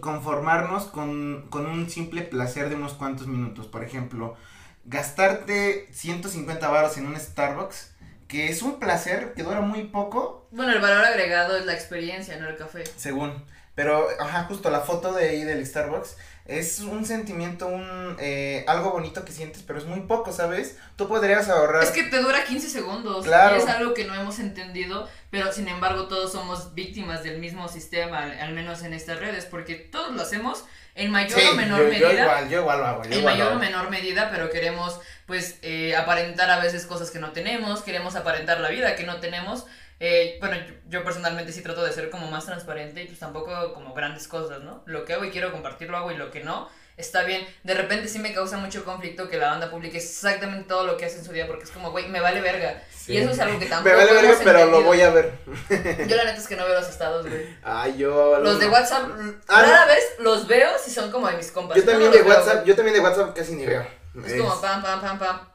[0.00, 3.66] conformarnos con, con un simple placer de unos cuantos minutos.
[3.66, 4.36] Por ejemplo,
[4.84, 7.92] gastarte 150 varos en un Starbucks,
[8.28, 12.38] que es un placer que dura muy poco, bueno, el valor agregado es la experiencia,
[12.38, 12.84] no el café.
[12.96, 13.32] según.
[13.74, 18.90] Pero, ajá, justo la foto de ahí del Starbucks es un sentimiento, un eh, algo
[18.90, 20.76] bonito que sientes, pero es muy poco, ¿sabes?
[20.96, 21.82] Tú podrías ahorrar.
[21.82, 23.24] Es que te dura 15 segundos.
[23.24, 23.56] Claro.
[23.56, 27.68] Y es algo que no hemos entendido, pero sin embargo todos somos víctimas del mismo
[27.68, 31.80] sistema, al menos en estas redes, porque todos lo hacemos en mayor Sí, o menor
[31.80, 32.12] yo, medida.
[32.12, 33.02] yo igual, yo igual lo hago.
[33.04, 36.84] yo en igual lo mayor o menor medida, pero queremos pues eh, aparentar a veces
[36.86, 39.64] cosas que no tenemos, queremos aparentar la vida que no tenemos.
[40.04, 43.72] Eh, bueno, yo, yo personalmente sí trato de ser como más transparente y pues tampoco
[43.72, 44.82] como grandes cosas, ¿no?
[44.86, 47.46] Lo que hago y quiero compartirlo hago y lo que no, está bien.
[47.62, 51.04] De repente sí me causa mucho conflicto que la banda publique exactamente todo lo que
[51.04, 52.82] hace en su día porque es como, güey, me vale verga.
[52.92, 53.12] Sí.
[53.12, 55.38] Y eso es algo que tampoco Me vale verga, pero lo voy a ver.
[56.08, 57.56] Yo la neta es que no veo los estados, güey.
[57.62, 58.40] Ay, yo.
[58.40, 58.66] Los de.
[58.68, 59.08] WhatsApp,
[59.46, 59.86] Ah, rara no.
[59.86, 61.76] vez los veo si son como de mis compas.
[61.76, 62.66] Yo también No de veo, WhatsApp, güey.
[62.66, 63.86] yo también de WhatsApp casi ni veo.
[64.26, 65.51] Es como pam, pam, pam, pam.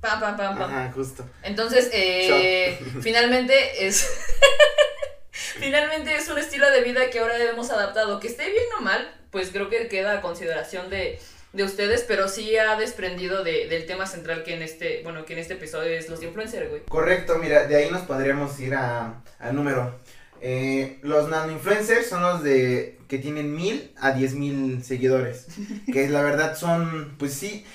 [0.00, 0.70] Pam, pam, pam, pam.
[0.70, 1.28] Ajá, justo.
[1.42, 4.08] Entonces, eh, finalmente es.
[5.30, 8.20] finalmente es un estilo de vida que ahora hemos adaptado.
[8.20, 11.18] Que esté bien o mal, pues creo que queda a consideración de,
[11.52, 15.32] de ustedes, pero sí ha desprendido de, del tema central que en este, bueno, que
[15.32, 16.82] en este episodio es los influencers, güey.
[16.88, 19.98] Correcto, mira, de ahí nos podríamos ir a, al número.
[20.40, 25.46] Eh, los nano influencers son los de que tienen mil a diez mil seguidores.
[25.92, 27.66] que la verdad son, pues sí.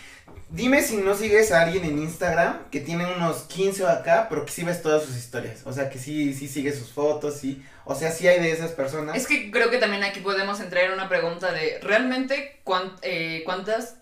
[0.54, 4.46] Dime si no sigues a alguien en Instagram que tiene unos 15 o acá, pero
[4.46, 5.62] que sí ves todas sus historias.
[5.66, 7.64] O sea, que sí, sí sigue sus fotos, sí.
[7.86, 9.18] O sea, sí hay de esas personas.
[9.18, 13.42] Es que creo que también aquí podemos entrar en una pregunta de, ¿realmente cuán- eh,
[13.46, 13.96] cuántas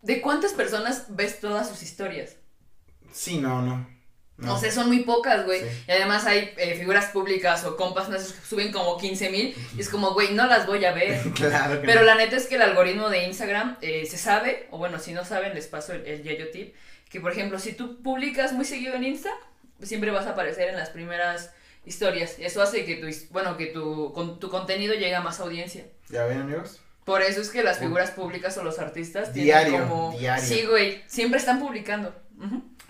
[0.00, 2.36] ¿De cuántas personas ves todas sus historias?
[3.12, 3.86] Sí, no, no.
[4.42, 4.54] No.
[4.54, 5.60] O sea, son muy pocas, güey.
[5.60, 5.66] Sí.
[5.88, 9.54] Y además hay eh, figuras públicas o compas no sé, que suben como 15 mil.
[9.76, 11.20] Y es como, güey, no las voy a ver.
[11.34, 12.06] claro que Pero no.
[12.06, 15.24] la neta es que el algoritmo de Instagram eh, se sabe, o bueno, si no
[15.24, 16.74] saben, les paso el, el yayo tip,
[17.08, 19.30] que por ejemplo, si tú publicas muy seguido en Insta,
[19.78, 21.50] pues siempre vas a aparecer en las primeras
[21.84, 22.36] historias.
[22.38, 25.84] Eso hace que tu, bueno, que tu, con, tu contenido llegue a más audiencia.
[26.08, 26.80] ¿Ya ven, amigos?
[27.04, 30.16] Por eso es que las figuras públicas o los artistas tienen Diario, como...
[30.16, 30.44] diario.
[30.44, 32.14] Sí, güey, siempre están publicando.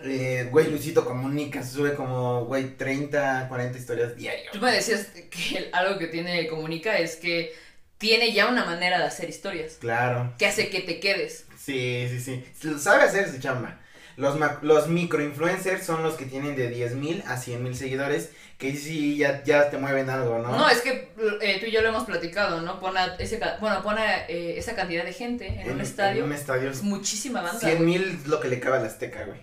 [0.04, 4.50] Eh, güey, Luisito Comunica sube como, güey, 30, 40 historias diario.
[4.52, 7.54] Tú me decías que algo que tiene Comunica es que
[7.98, 10.34] tiene ya una manera de hacer historias, Claro.
[10.38, 11.46] que hace que te quedes.
[11.56, 12.44] Sí, sí, sí.
[12.78, 13.78] Sabe hacer su chamba.
[14.16, 18.76] Los, los microinfluencers son los que tienen de 10 mil a 100 mil seguidores, que
[18.76, 20.50] sí ya, ya te mueven algo, ¿no?
[20.56, 22.78] No, es que eh, tú y yo lo hemos platicado, ¿no?
[22.78, 26.20] Pon a ese, bueno, pon a, eh, esa cantidad de gente en, un estadio.
[26.20, 26.70] En un estadio.
[26.70, 27.58] es muchísima banda.
[27.60, 27.86] 100 güey.
[27.86, 29.40] mil es lo que le cabe al Azteca, güey.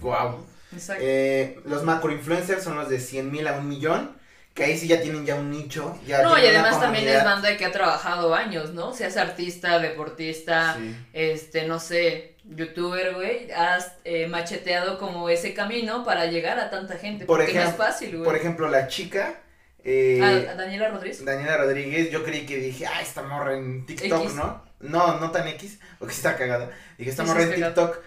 [0.00, 0.46] Wow.
[0.72, 1.02] Exacto.
[1.06, 4.16] Eh, los macroinfluencers son los de 100 mil a un millón,
[4.54, 5.98] que ahí sí ya tienen ya un nicho.
[6.06, 8.92] Ya no, y además también es banda que ha trabajado años, ¿no?
[8.94, 10.96] Seas artista, deportista, Sí.
[11.12, 13.50] este, no sé, youtuber, güey.
[13.50, 17.26] Has eh, macheteado como ese camino para llegar a tanta gente.
[17.26, 18.24] Por porque no es ejemplo- fácil, güey.
[18.24, 19.40] Por ejemplo, la chica.
[19.88, 21.24] eh, Ah, ¿A Daniela Rodríguez?
[21.24, 24.34] Daniela Rodríguez, yo creí que dije, ah, esta morra en TikTok, X.
[24.34, 24.64] ¿no?
[24.80, 26.70] No, no tan X, porque sí está cagada.
[26.98, 27.98] Dije, esta morra en TikTok.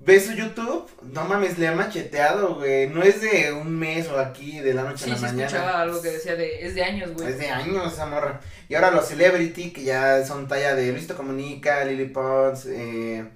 [0.00, 2.88] Ve su YouTube, no mames, le ha macheteado, güey.
[2.88, 5.46] No es de un mes o aquí, de la noche Sí, a sí la mañana.
[5.46, 7.28] escuchaba algo que decía de, es de años, güey.
[7.28, 8.40] Es de años esa morra.
[8.68, 13.28] Y ahora los celebrity, que ya son talla de Luisito Comunica, Lily Pons, eh.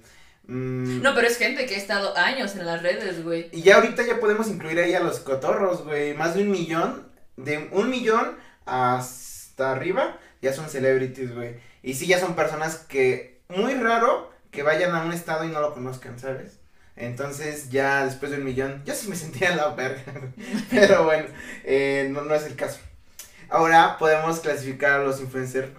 [0.47, 3.49] mm, No, pero es gente que ha estado años en las redes, güey.
[3.51, 6.13] Y ya ahorita ya podemos incluir ahí a los cotorros, güey.
[6.13, 11.55] Más de un millón, de un millón hasta arriba, ya son celebrities, güey.
[11.83, 15.59] Y sí, ya son personas que, muy raro que vayan a un estado y no
[15.59, 16.59] lo conozcan, ¿sabes?
[16.95, 20.03] Entonces ya después de un millón, yo sí me sentía en la verga.
[20.69, 21.25] Pero bueno,
[21.65, 22.79] eh, no, no es el caso.
[23.49, 25.69] Ahora podemos clasificar a los influencers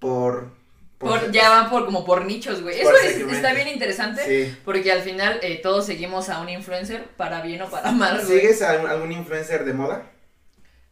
[0.00, 0.50] por...
[0.98, 2.80] Por, ya van por como por nichos, güey.
[2.80, 4.24] Eso es- está bien interesante.
[4.24, 4.56] Sí.
[4.64, 8.24] Porque al final eh, todos seguimos a un influencer, para bien o para mal.
[8.24, 10.02] ¿Sigues a algún influencer de moda?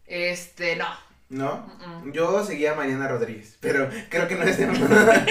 [0.06, 0.86] Este, no.
[1.30, 1.64] ¿No?
[2.12, 5.24] Yo seguía a Mariana Rodríguez, pero creo que no es de moda.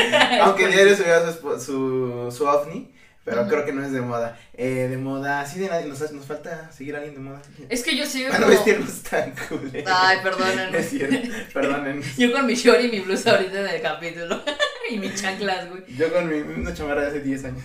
[0.43, 2.93] Aunque diario subía su, su, su ovni,
[3.25, 4.39] pero creo que no es de moda.
[4.53, 7.41] Eh, de moda, sí, de nadie, nos, nos falta seguir a alguien de moda.
[7.67, 8.57] Es que yo sigo Para no como...
[8.57, 9.71] vestirnos tan cool.
[9.85, 10.73] Ay, perdonen.
[10.73, 12.01] Es cierto, perdonen.
[12.17, 14.41] Yo con mi short y mi blusa ahorita en el capítulo.
[14.89, 15.83] y mis chanclas, güey.
[15.95, 17.63] Yo con mi una chamarra de hace 10 años.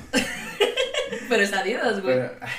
[1.28, 2.16] Pero es Adidas, güey.
[2.16, 2.52] Pero, ay,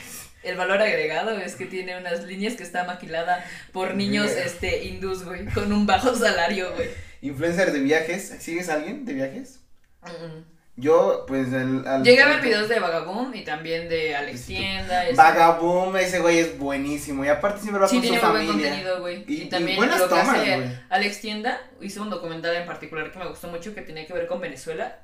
[0.45, 4.45] El valor agregado es que tiene unas líneas que está maquilada por niños Mira.
[4.45, 6.89] este hindús, güey, con un bajo salario, güey.
[7.21, 9.59] influencer de viajes, ¿sigues a alguien de viajes?
[10.03, 10.45] Mm, mm.
[10.77, 15.07] Yo, pues, el, al- Llegué a ver videos de Vagaboom y también de Alex Tienda.
[15.07, 15.15] eso.
[15.15, 17.23] Vagaboom, ese güey es buenísimo.
[17.23, 18.69] Y aparte siempre va Sí, con tiene su muy buen familia.
[18.71, 19.23] contenido, güey.
[19.25, 20.69] Y- Y, y también buenas lo que tomas, hace güey.
[20.89, 24.27] Alex Tienda, hizo un documental en particular que me gustó mucho que tenía que ver
[24.27, 24.99] con Venezuela.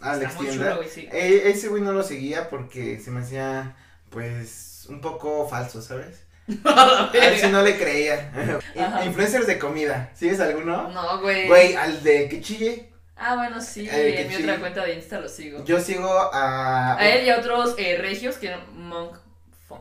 [0.00, 0.64] Alex Está muy Tienda.
[0.66, 1.08] chulo, güey, sí.
[1.12, 3.74] Eh, ese güey no lo seguía porque se me hacía,
[4.10, 6.22] pues, un poco falso, ¿sabes?
[6.64, 8.32] A él sí no le creía.
[9.04, 10.88] Influencers de comida, ¿sigues alguno?
[10.90, 11.48] No, güey.
[11.48, 12.90] Güey, al de que chille.
[13.16, 15.64] Ah, bueno, sí, Eh, en mi otra cuenta de Insta lo sigo.
[15.64, 16.96] Yo sigo a.
[16.96, 19.16] A él y a otros eh, regios que Monk.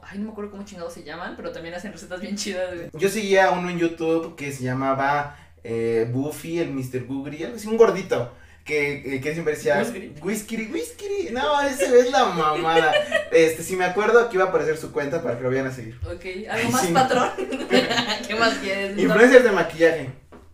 [0.02, 2.90] Ay, no me acuerdo cómo chingados se llaman, pero también hacen recetas bien chidas, güey.
[2.94, 7.06] Yo seguía a uno en YouTube que se llamaba eh, Buffy, el Mr.
[7.06, 8.34] Googly, algo así, un gordito.
[8.66, 9.78] Que, eh, que siempre decía
[10.24, 10.68] Whisky.
[10.72, 11.30] whisky.
[11.32, 12.92] No, ese es la mamada.
[13.32, 15.72] Este, si me acuerdo que iba a aparecer su cuenta para que lo vayan a
[15.72, 16.00] seguir.
[16.04, 16.92] Ok, ¿algo más, Sí.
[16.92, 17.30] patrón?
[18.28, 18.96] ¿Qué más quieres?
[18.96, 20.10] No, Influencers de maquillaje.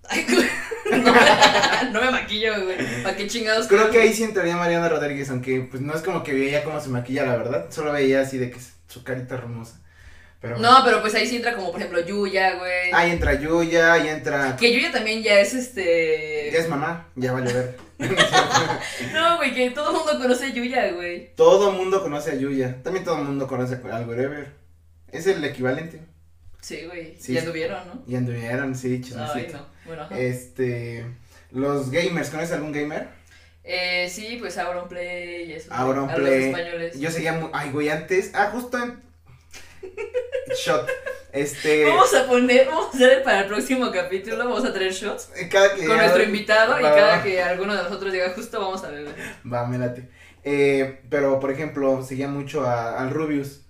[0.10, 0.26] Ay,
[0.92, 2.78] no, me- no me maquillo, güey.
[3.02, 3.68] ¿Para qué chingados?
[3.68, 6.82] Creo que ahí sí entraría Mariana Rodríguez, aunque pues no es como que veía cómo
[6.82, 7.68] se maquilla, la verdad.
[7.70, 9.80] Solo veía así de que su carita hermosa.
[10.42, 12.92] Pero No, pero pues ahí sí entra como, por ejemplo, Yuya, güey.
[12.92, 14.58] ahí entra Yuya, ahí entra.
[14.58, 16.50] Que Yuya también ya es este.
[16.52, 17.78] Ya es mamá, ya vale ver.
[19.14, 21.36] No, güey, que todo el mundo conoce a Yuya, güey.
[21.36, 22.82] todo mundo conoce a Yuya.
[22.84, 24.54] También todo el mundo conoce al Wherever.
[25.12, 26.02] Es el equivalente.
[26.62, 27.16] Sí, güey.
[27.18, 27.38] Sí, sí.
[27.38, 28.04] anduvieron, ¿no?
[28.08, 29.66] Y anduvieron, sí, Ay, no.
[29.86, 30.18] Bueno, ajá.
[30.18, 31.06] Este.
[31.52, 33.10] Los gamers, ¿conoces algún gamer?
[33.64, 35.74] Eh, sí, pues Auronplay y eso.
[35.74, 36.54] Auronplay.
[36.98, 37.50] Yo seguía muy.
[37.54, 38.32] Ay, güey, antes.
[38.34, 39.11] Ah, justo en.
[40.56, 40.88] Shot.
[41.32, 41.86] Este.
[41.86, 45.76] Vamos a poner, vamos a hacer para el próximo capítulo, vamos a traer shots Cada
[45.76, 47.24] que con nuestro invitado y cada va.
[47.24, 49.16] que alguno de nosotros diga justo vamos a beber.
[49.52, 50.10] Va, me late.
[50.44, 53.62] Eh, pero, por ejemplo, seguía mucho a, al Rubius.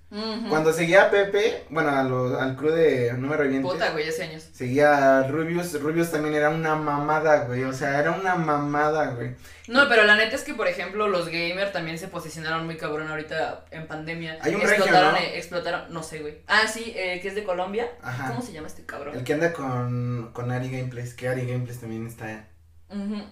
[0.50, 3.72] Cuando seguía a Pepe, bueno, a lo- al crew de No Me Revientes.
[3.72, 4.44] Puta, güey, hace años.
[4.52, 9.36] Seguía a Rubius, Rubius también era una mamada, güey, o sea, era una mamada, güey.
[9.70, 13.08] No, pero la neta es que, por ejemplo, los gamers también se posicionaron muy cabrón
[13.08, 14.38] ahorita en pandemia.
[14.42, 15.18] Hay un regio, explotaron, ¿no?
[15.20, 16.40] eh, explotaron, no sé, güey.
[16.48, 17.90] Ah, sí, eh, que es de Colombia.
[18.02, 18.28] Ajá.
[18.28, 19.16] ¿Cómo se llama este cabrón?
[19.16, 22.48] El que anda con, con Ari Gameplays, que Ari Gameplays también está,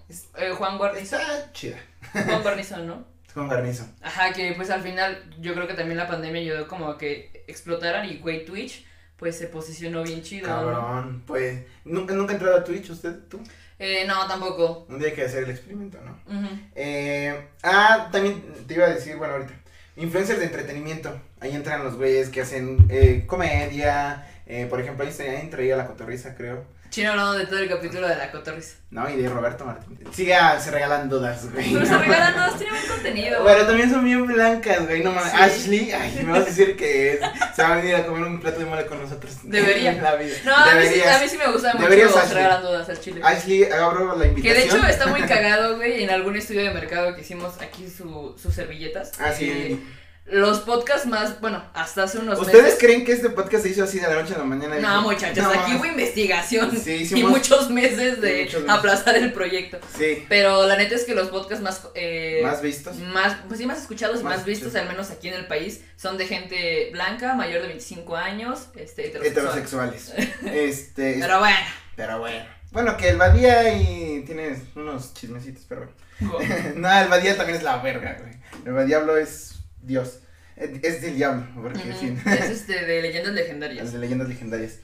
[0.07, 1.17] es- Eh, Juan Guarnizo.
[1.17, 1.77] está chida.
[2.13, 3.05] Juan Guarnizo, ¿no?
[3.33, 3.85] Con Garnizo.
[4.01, 7.43] Ajá, que pues al final yo creo que también la pandemia ayudó como a que
[7.47, 8.85] explotaran y güey Twitch
[9.19, 10.47] pues se posicionó bien chido.
[10.47, 10.55] ¿no?
[10.55, 13.41] Cabrón, pues, ¿nunca, nunca entrado a Twitch usted, tú?
[13.77, 14.85] Eh, no, tampoco.
[14.89, 16.11] Un día hay que hacer el experimento, ¿no?
[16.33, 16.47] Ujú.
[16.75, 19.53] Eh, ah, también te iba a decir, bueno, ahorita,
[19.97, 21.21] influencers de entretenimiento.
[21.41, 26.35] Ahí entran los güeyes que hacen eh, comedia, eh, por ejemplo, ahí traía la cotorriza,
[26.35, 26.63] creo.
[26.89, 28.75] Chino hablando de todo el capítulo de la cotorriza.
[28.89, 29.99] No, y de Roberto Martín.
[30.11, 31.71] Siga, se regalan dudas, güey.
[31.73, 33.43] Pero se regalan dos, tiene buen contenido.
[33.45, 35.03] Pero también son bien blancas, güey.
[35.03, 35.31] No mames.
[35.31, 35.37] Sí.
[35.39, 37.19] Ashley, ay, me vas a decir que es-
[37.55, 39.31] se va a venir a comer un plato de mole con nosotros.
[39.43, 39.91] Debería.
[40.01, 40.35] La vida.
[40.43, 42.33] No, a mí, sí, a mí sí me gusta mucho Deberías, se Ashley.
[42.35, 43.21] regalan dudas al chile.
[43.23, 44.55] Ashley, abro la Que invitación.
[44.71, 48.35] de hecho está muy cagado, güey, en algún estudio de mercado que hicimos aquí su,
[48.41, 49.11] sus servilletas.
[49.19, 49.49] Ah, sí.
[49.51, 49.79] Eh,
[50.31, 52.79] los podcasts más, bueno, hasta hace unos ¿Ustedes meses.
[52.79, 54.75] creen que este podcast se hizo así de la noche a la mañana?
[54.79, 58.69] No, Dijo, muchachos, "No, aquí hubo investigación Sí, y hicimos- muchos meses de muchos meses.
[58.77, 59.79] aplazar el proyecto.
[59.97, 62.97] Sí, Pero la neta es que los podcasts más, eh, más vistos.
[62.97, 65.81] más, pues sí, más escuchados y Más más vistos, al menos aquí en el país,
[65.95, 69.93] son de gente blanca, mayor de 25 años, este, heterosexual.
[69.93, 70.13] Heterosexuales.
[70.45, 71.17] Este.
[71.19, 71.57] Pero bueno.
[71.95, 72.45] Pero bueno.
[72.71, 75.93] Bueno, que el Badía y tienes unos chismecitos, pero bueno.
[76.75, 78.33] no, el Badía también es la verga, güey.
[78.65, 79.58] El Badiablo es
[79.89, 80.19] Dios.
[80.55, 81.99] Es es del diablo, porque Ujú.
[81.99, 82.17] sí.
[82.25, 83.91] Es este de leyendas legendarias.
[83.91, 84.77] de leyendas legendarias.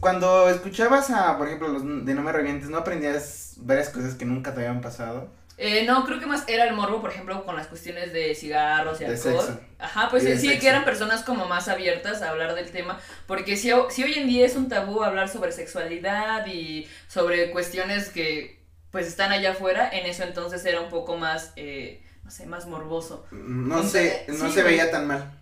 [0.00, 4.24] Cuando escuchabas a, por ejemplo, los de No Me Revientes, ¿no aprendías varias cosas que
[4.24, 5.30] nunca te habían pasado?
[5.58, 8.98] Eh, no, creo que más era el morbo, por ejemplo, con las cuestiones de cigarros
[9.00, 9.32] y De alcohol.
[9.44, 9.60] sexo.
[9.78, 10.60] Ajá, pues sí, sexo.
[10.60, 14.26] que eran personas como más abiertas a hablar del tema, porque si, si hoy en
[14.26, 18.58] día es un tabú hablar sobre sexualidad y sobre cuestiones que
[18.90, 22.66] pues están allá afuera, en eso entonces era un poco más, eh, no sé, más
[22.66, 23.26] morboso.
[23.32, 24.74] No Entonces, sé, no sí, se güey.
[24.76, 25.32] veía tan mal.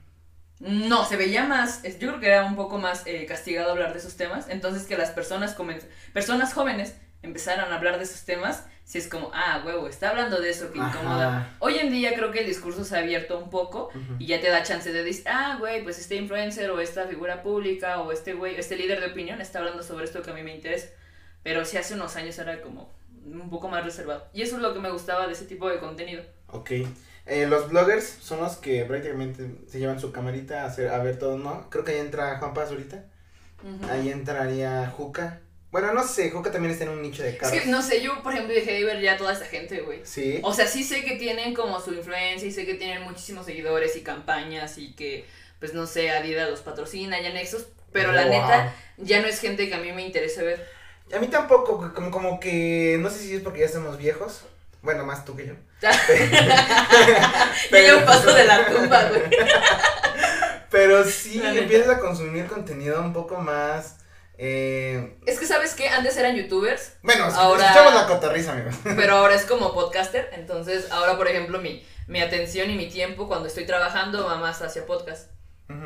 [0.60, 3.98] No, se veía más, yo creo que era un poco más eh, castigado hablar de
[3.98, 8.64] esos temas, entonces que las personas, comen- personas jóvenes empezaran a hablar de esos temas,
[8.84, 10.98] si es como, ah, huevo, está hablando de eso que Ajá.
[10.98, 11.56] incomoda.
[11.60, 14.48] Hoy en día creo que el discurso se ha abierto un poco y ya te
[14.48, 18.32] da chance de decir, ah, güey, pues este influencer o esta figura pública o este
[18.32, 20.88] güey, este líder de opinión está hablando sobre esto que a mí me interesa.
[21.42, 22.92] Pero si hace unos años era como
[23.26, 24.26] un poco más reservado.
[24.32, 26.24] Y eso es lo que me gustaba de ese tipo de contenido.
[26.52, 26.70] Ok.
[27.26, 31.18] Eh, los bloggers son los que prácticamente se llevan su camarita a, hacer, a ver
[31.18, 31.68] todo, ¿no?
[31.70, 33.04] Creo que ahí entra Juan Paz ahorita.
[33.90, 35.40] Ahí entraría Juca.
[35.70, 37.60] Bueno, no sé, Juca también está en un nicho de Es carros.
[37.60, 40.00] que, no sé, yo, por ejemplo, dejé de ver ya toda esta gente, güey.
[40.04, 40.40] Sí.
[40.42, 43.94] O sea, sí sé que tienen como su influencia y sé que tienen muchísimos seguidores
[43.96, 45.26] y campañas y que,
[45.58, 48.30] pues no sé, Adidas los patrocina, ya Nexus, pero la Wow.
[48.30, 50.66] neta ya no es gente que a mí me interese ver.
[51.14, 54.44] A mí tampoco, como, como que, no sé si es porque ya somos viejos.
[54.82, 55.54] Bueno, más tú que yo.
[55.80, 59.22] Ya yo paso de la tumba, güey.
[60.70, 63.96] Pero sí, empiezas a consumir contenido un poco más...
[64.36, 65.88] Eh, Es que, ¿sabes qué?
[65.88, 68.74] Antes eran youtubers, bueno, Ahora- escuchamos la cotorriza, amigos.
[68.84, 70.30] pero ahora es como podcaster.
[70.32, 74.62] Entonces, ahora, por ejemplo, mi, mi atención y mi tiempo cuando estoy trabajando va más
[74.62, 75.30] hacia podcast.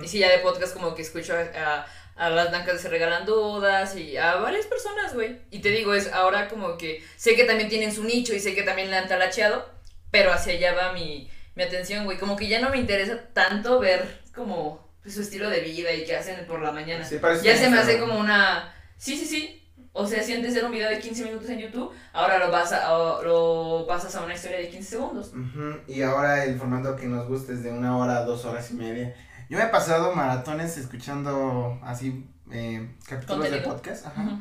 [0.02, 1.40] Y sí, ya de podcast como que escucho a,
[1.80, 5.38] a, a las blancas se regalan dudas y a varias personas, güey.
[5.50, 8.54] Y te digo, es ahora como que sé que también tienen su nicho y sé
[8.54, 9.66] que también le han talacheado,
[10.10, 12.18] pero hacia allá va mi, mi atención, güey.
[12.18, 16.04] Como que ya no me interesa tanto ver como pues, su estilo de vida y
[16.04, 17.04] qué hacen por la mañana.
[17.04, 18.72] Sí, parece ya se me hace como una...
[18.98, 19.58] Sí, sí, sí.
[19.94, 22.72] O sea, si antes era un video de 15 minutos en YouTube, ahora lo, vas
[22.72, 25.32] a, o- lo pasas a una historia de 15 segundos.
[25.34, 28.74] Ujú, Y ahora el formato que nos gusta es de una hora, dos horas y
[28.74, 29.14] media.
[29.52, 34.06] Yo me he pasado maratones escuchando así eh, capítulos de podcast.
[34.06, 34.40] Ajá.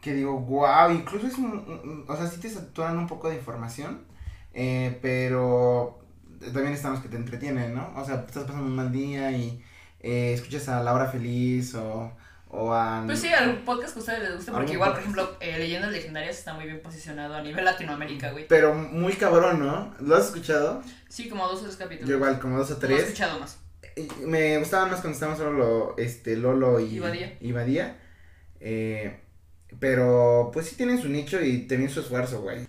[0.00, 4.06] Que digo, wow, incluso es un, o sea, sí te saturan un poco de información,
[4.54, 5.98] eh, pero
[6.40, 7.92] también están los que te entretienen, ¿no?
[7.94, 9.62] O sea, estás pasando un mal día y
[10.00, 12.10] eh, escuchas a Laura Feliz o,
[12.48, 13.02] o a...
[13.04, 15.92] Pues sí, algún podcast que a ustedes les guste, porque igual, por ejemplo, eh, Leyendas
[15.92, 18.48] Legendarias está muy bien posicionado a nivel Latinoamérica, güey.
[18.48, 19.92] Pero muy cabrón, ¿no?
[20.00, 20.82] ¿Lo has escuchado?
[21.10, 22.08] Sí, como dos o tres capítulos.
[22.08, 23.02] Yo igual, como dos o No he tres.
[23.02, 23.58] escuchado más.
[23.98, 27.36] Y Me gustaban más cuando estábamos solo lo- este, Lolo y, Y Badía.
[27.40, 27.96] y Badía.
[28.60, 29.20] Eh,
[29.80, 32.66] pero pues sí tienen su nicho y también su esfuerzo, güey.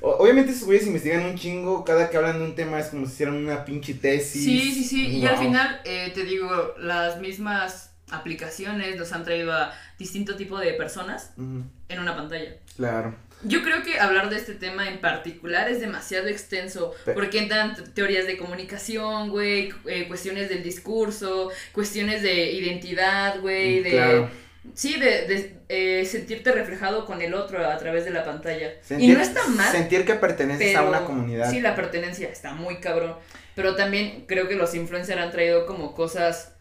[0.00, 3.06] O- obviamente esos güeyes investigan un chingo, cada que hablan de un tema es como
[3.06, 4.44] si hicieran una pinche tesis.
[4.44, 5.06] Sí, sí, sí.
[5.18, 10.58] Y al final, eh, te digo, las mismas aplicaciones nos han traído a distinto tipo
[10.58, 12.56] de personas en una pantalla.
[12.76, 13.14] Claro.
[13.44, 18.26] Yo creo que hablar de este tema en particular es demasiado extenso, porque entran teorías
[18.26, 24.26] de comunicación, güey, eh, cuestiones del discurso, cuestiones de identidad, güey, mm, de...
[24.74, 28.74] Sí, de, de eh, sentirte reflejado con el otro a través de la pantalla.
[28.96, 29.72] y no está mal.
[29.72, 31.50] Sentir que perteneces a una comunidad.
[31.50, 33.16] Sí, la pertenencia está muy cabrón.
[33.56, 36.54] Pero también creo que los influencers han traído como cosas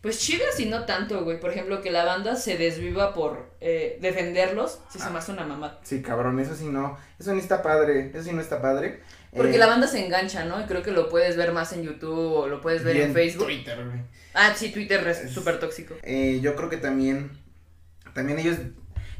[0.00, 1.40] pues chidas y no tanto, güey.
[1.40, 5.10] Por ejemplo, que la banda se desviva por eh, defenderlos, si se ah.
[5.10, 5.78] me hace una mamá.
[5.82, 9.00] Sí, cabrón, eso sí no, eso ni está padre, eso sí no está padre.
[9.34, 10.60] Porque eh, la banda se engancha, ¿no?
[10.60, 13.46] Y creo que lo puedes ver más en YouTube o lo puedes ver en, Facebook.
[13.46, 14.00] Twitter, güey.
[14.34, 15.94] Ah, sí, Twitter es súper tóxico.
[16.02, 17.30] Eh, yo creo que también,
[18.14, 18.56] también ellos,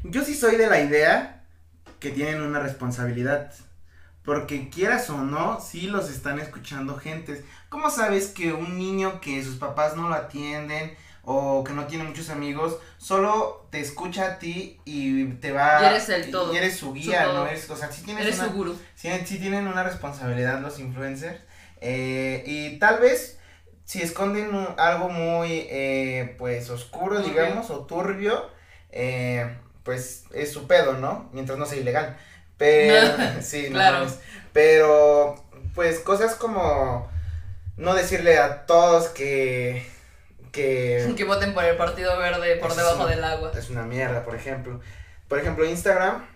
[0.03, 1.43] yo sí soy de la idea
[1.99, 3.53] que tienen una responsabilidad.
[4.29, 7.43] Porque quieras o no, sí los están escuchando gentes.
[7.67, 12.03] ¿Cómo sabes que un niño que sus papás no lo atienden o que no tiene
[12.03, 15.81] muchos amigos, solo te escucha a ti y te va...
[15.81, 16.53] Y eres el todo.
[16.53, 17.47] Y eres su guía, ¿no?
[17.47, 18.79] Es, o sea, sí tienes eres una, su gurú.
[18.93, 21.41] Sí, tienen una responsabilidad los influencers.
[21.81, 23.39] Eh, y tal vez
[23.83, 28.47] si esconden algo muy, eh, pues, oscuro, digamos, o turbio,
[28.91, 31.31] eh, pues es su pedo, ¿no?
[31.33, 32.15] Mientras no sea ilegal.
[32.59, 34.05] Pero, sí, claro.
[34.53, 35.43] pero,
[35.73, 37.09] pues cosas como
[37.77, 39.83] no decirle a todos que...
[40.51, 43.51] Que, que voten por el Partido Verde por debajo del agua.
[43.57, 44.79] Es una mierda, por ejemplo.
[45.27, 46.27] Por ejemplo, Instagram,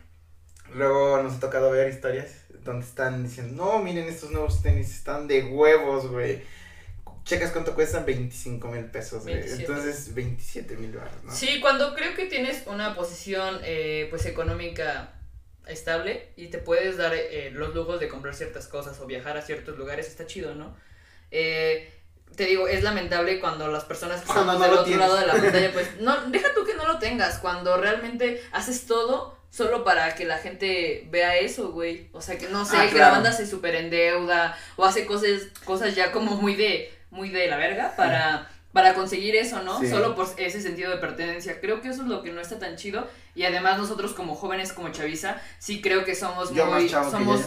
[0.74, 5.28] luego nos ha tocado ver historias donde están diciendo, no, miren estos nuevos tenis, están
[5.28, 6.42] de huevos, güey.
[7.26, 9.42] Checas cuánto cuestan 25 mil pesos, güey.
[9.46, 11.34] Entonces, 27 mil dólares, ¿no?
[11.34, 15.14] Sí, cuando creo que tienes una posición, eh, pues, económica
[15.68, 19.42] estable y te puedes dar eh, los lujos de comprar ciertas cosas o viajar a
[19.42, 20.76] ciertos lugares, está chido, ¿no?
[21.32, 21.92] Eh,
[22.36, 25.72] te digo, es lamentable cuando las personas que están del otro lado de la pantalla,
[25.72, 30.26] pues, no, deja tú que no lo tengas, cuando realmente haces todo solo para que
[30.26, 32.10] la gente vea eso, güey.
[32.12, 35.44] O sea, que no sé, ah, que la banda se super endeuda o hace cosas,
[35.64, 39.80] cosas ya como muy de, muy de la verga para para conseguir eso, ¿no?
[39.88, 41.62] Solo por ese sentido de pertenencia.
[41.62, 43.08] Creo que eso es lo que no está tan chido.
[43.36, 46.90] Y además nosotros como jóvenes, como Chaviza, sí creo que somos muy...
[46.90, 47.42] somos,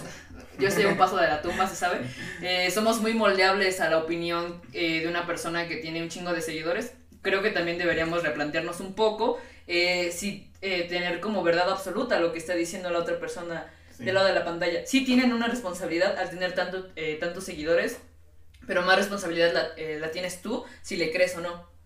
[0.58, 1.98] yo sé un paso de la tumba, se sabe.
[2.42, 6.32] Eh, somos muy moldeables a la opinión eh, de una persona que tiene un chingo
[6.32, 6.92] de seguidores.
[7.22, 12.38] Creo que también deberíamos replantearnos un poco eh, si tener como verdad absoluta lo que
[12.38, 13.66] está diciendo la otra persona
[13.98, 14.84] del lado de la pantalla.
[14.84, 16.88] Sí tienen una responsabilidad al tener tanto,
[17.20, 17.98] tantos seguidores
[18.66, 21.76] pero más responsabilidad la, eh, la tienes tú si le crees o no.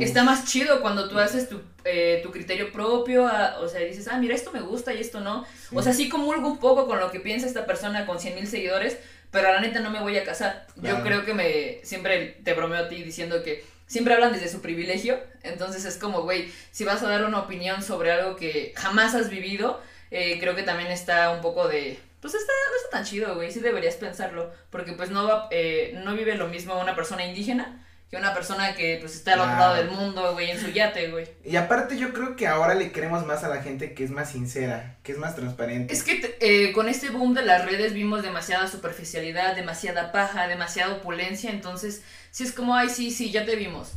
[0.00, 3.24] Está más chido cuando tú haces tu, eh, tu criterio propio,
[3.60, 5.46] o sea, dices, ah, mira, esto me gusta y esto no.
[5.72, 8.46] O sea, sí comulgo un poco con lo que piensa esta persona con 100 mil
[8.46, 8.98] seguidores,
[9.30, 10.66] pero la neta no me voy a casar.
[10.76, 14.60] Yo creo que me, siempre te bromeo a ti diciendo que siempre hablan desde su
[14.60, 19.14] privilegio, entonces es como, güey, si vas a dar una opinión sobre algo que jamás
[19.14, 19.80] has vivido,
[20.10, 23.52] eh, creo que también está un poco de pues está, no está tan chido, güey,
[23.52, 27.84] sí deberías pensarlo, porque pues no va, eh, no vive lo mismo una persona indígena
[28.10, 31.10] que una persona que pues está al otro lado del mundo, güey, en su yate,
[31.10, 31.28] güey.
[31.44, 34.30] Y aparte yo creo que ahora le queremos más a la gente que es más
[34.30, 35.92] sincera, que es más transparente.
[35.92, 40.94] Es que eh, con este boom de las redes vimos demasiada superficialidad, demasiada paja, demasiada
[40.94, 42.02] opulencia, entonces
[42.34, 43.92] si es como, ay, sí, sí, ya te vimos.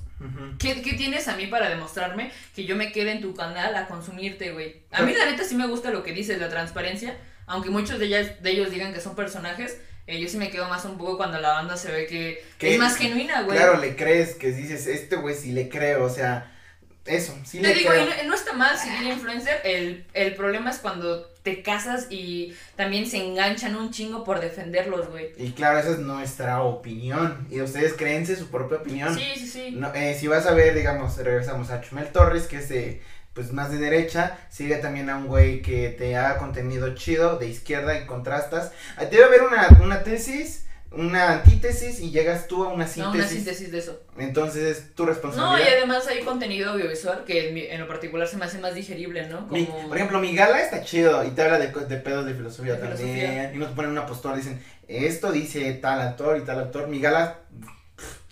[0.59, 3.87] ¿Qué, ¿Qué, tienes a mí para demostrarme que yo me quede en tu canal a
[3.87, 4.83] consumirte, güey?
[4.91, 7.17] A mí la neta sí me gusta lo que dices, la transparencia,
[7.47, 10.69] aunque muchos de, ellas, de ellos digan que son personajes, eh, yo sí me quedo
[10.69, 13.57] más un poco cuando la banda se ve que, es más genuina, güey.
[13.57, 16.55] Claro, le crees, que dices, este güey sí le creo, o sea,
[17.07, 18.05] eso, sí te le digo, creo.
[18.25, 23.17] no, está mal seguir influencer, el, el problema es cuando te casas y también se
[23.17, 25.31] enganchan un chingo por defenderlos, güey.
[25.37, 29.15] Y claro, esa es nuestra opinión, y ustedes créense su propia opinión.
[29.15, 29.79] Sí, sí, sí.
[29.95, 33.01] Eh, si vas a ver, digamos, regresamos a Chumel Torres, que es de
[33.37, 37.47] pues más de derecha, sigue también a un güey que te haga contenido chido, de
[37.47, 38.71] izquierda y contrastas.
[39.11, 43.03] Debe haber una, una tesis, una antítesis y llegas tú a una síntesis.
[43.03, 44.01] No, una síntesis de eso.
[44.17, 45.57] Entonces es tu responsabilidad.
[45.57, 49.27] No, y además hay contenido audiovisual que en, lo particular se me hace más digerible,
[49.27, 49.47] ¿no?
[49.47, 49.87] Como...
[49.87, 53.51] por ejemplo, mi gala está chido y te habla de, de pedos de filosofía también.
[53.53, 56.87] Y nos ponen una postura, dicen, esto dice tal actor y tal actor.
[56.87, 57.41] Mi gala...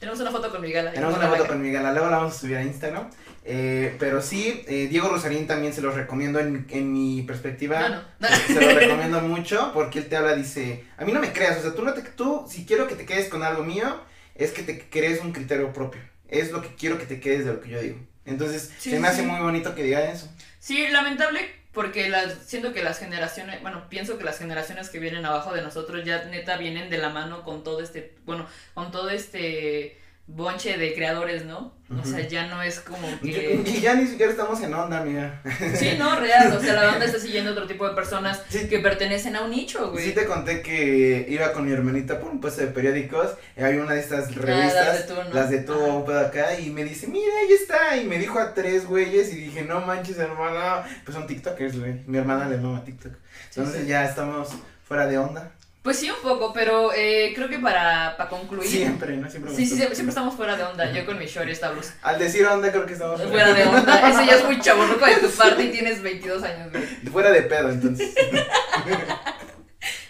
[0.06, 0.92] Tenemos una foto con mi gala.
[0.92, 3.10] Tenemos una foto con mi gala, luego la vamos a subir a Instagram.
[3.44, 8.06] Eh, pero sí, eh, Diego Rosarín también se los recomiendo en, en mi perspectiva.
[8.46, 11.62] Se lo recomiendo mucho porque él te habla, dice, a mí no me creas, o
[11.64, 14.00] sea, tú, no te, tú si quiero que te quedes con algo mío,
[14.36, 16.02] es que te crees un criterio propio.
[16.28, 17.98] Es lo que quiero que te quedes de lo que yo digo.
[18.26, 20.32] Entonces, se me hace muy bonito que diga eso.
[20.60, 21.40] Sí, lamentable
[21.76, 25.62] porque las, siento que las generaciones, bueno, pienso que las generaciones que vienen abajo de
[25.62, 30.78] nosotros ya neta vienen de la mano con todo este, bueno, con todo este bonche
[30.78, 31.74] de creadores, ¿no?
[32.02, 33.80] O sea, ya no es como Y que...
[33.80, 35.40] ya ni siquiera estamos en onda, amiga.
[35.76, 38.68] Sí, no, real, o sea, la banda está siguiendo otro tipo de personas Sí.
[38.68, 40.04] que pertenecen a un nicho, güey.
[40.04, 43.84] Sí te conté que iba con mi hermanita por un puesto de periódicos y había
[43.84, 45.34] una de estas revistas, Ah, las de Tú, ¿no?
[45.36, 48.56] las de Tú, pedo acá, y me dice, mira, ahí está, y me dijo a
[48.56, 52.84] tres güeyes, y dije, no manches, hermana, pues son tiktokers, güey, mi hermana le mama
[52.84, 53.12] TikTok,
[53.52, 53.88] Sí, entonces sí.
[53.90, 54.50] ya estamos
[54.88, 55.52] fuera de onda,
[55.86, 58.68] Pues sí, un poco, pero eh, creo que para, para concluir...
[58.68, 59.30] siempre, ¿no?
[59.30, 59.54] Siempre.
[59.54, 61.94] Sí, sí, siempre, siempre estamos fuera de onda, yo con mi short y esta blusa.
[62.02, 65.18] Al decir onda, creo que estamos Fuera de onda, ese ya es muy chaburruco de
[65.18, 66.84] tu parte y tienes 22 años, güey.
[67.12, 68.16] Fuera de pedo, entonces.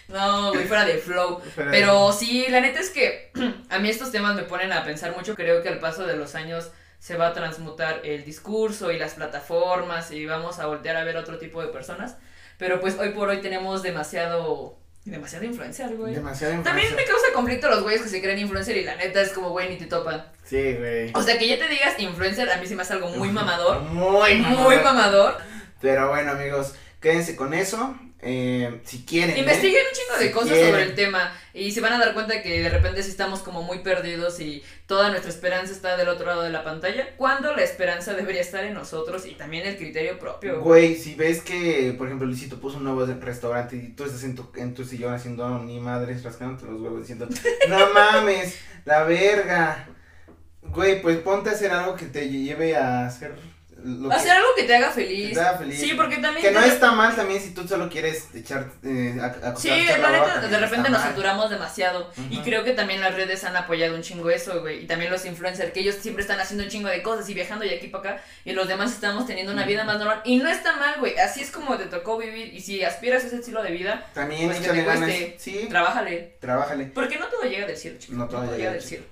[0.08, 1.40] No, güey, fuera de flow.
[1.54, 3.32] Fuera de- Pero sí, la neta es que
[3.68, 5.34] a mí estos temas me ponen a pensar mucho.
[5.34, 6.70] Creo que al paso de los años
[7.00, 11.16] se va a transmutar el discurso y las plataformas y vamos a voltear a ver
[11.16, 12.16] otro tipo de personas.
[12.56, 14.78] Pero pues hoy por hoy tenemos demasiado,
[15.10, 16.14] demasiado influencer, güey.
[16.14, 17.14] Demasiado También me influencer.
[17.14, 19.76] causa conflicto los güeyes que se creen influencer y la neta es como, güey, ni
[19.76, 20.24] te topan.
[20.44, 21.10] Sí, güey.
[21.14, 23.82] O sea, que ya te digas influencer, a mí se me hace algo muy mamador.
[23.82, 25.36] Muy Muy mamador.
[25.80, 27.96] Pero bueno, amigos, quédense con eso.
[28.26, 29.36] Eh, si quieren.
[29.36, 29.40] ¿eh?
[29.40, 30.70] Investiguen un chingo de Si cosas quieren.
[30.70, 33.62] sobre el tema y se van a dar cuenta que de repente sí estamos como
[33.62, 37.62] muy perdidos y toda nuestra esperanza está del otro lado de la pantalla, cuando la
[37.62, 40.60] esperanza debería estar en nosotros y también el criterio propio.
[40.60, 44.34] Güey, si ves que, por ejemplo, Luisito puso un nuevo restaurante y tú estás en
[44.34, 47.28] tu, en tu sillón haciendo ni madres, rascándote los huevos diciendo,
[47.68, 49.88] no mames, la verga.
[50.62, 53.32] Güey, pues ponte a hacer algo que te lleve a hacer
[53.86, 55.34] lo que Hacer algo que te haga que feliz.
[55.34, 55.80] te haga feliz.
[55.80, 56.44] Sí, porque también...
[56.46, 59.98] Que no está mal también si tú solo quieres echar, eh, a, a- Sí, la
[59.98, 61.08] la neta, de repente nos mal.
[61.10, 62.10] saturamos demasiado.
[62.30, 64.84] Y creo que también las redes han apoyado un chingo eso, güey.
[64.84, 67.64] Y también los influencers, que ellos siempre están haciendo un chingo de cosas y viajando
[67.64, 68.22] de aquí para acá.
[68.44, 70.20] Y los demás estamos teniendo una vida más normal.
[70.24, 71.16] Y no está mal, güey.
[71.18, 72.52] Así es como te tocó vivir.
[72.54, 75.10] Y si aspiras a ese estilo de vida, También Pues que échale ganas.
[75.38, 76.36] Sí, trabájale.
[76.40, 76.86] trabájale.
[76.86, 78.16] Porque no todo llega del cielo, chicos.
[78.16, 79.04] No todo llega llega del del cielo.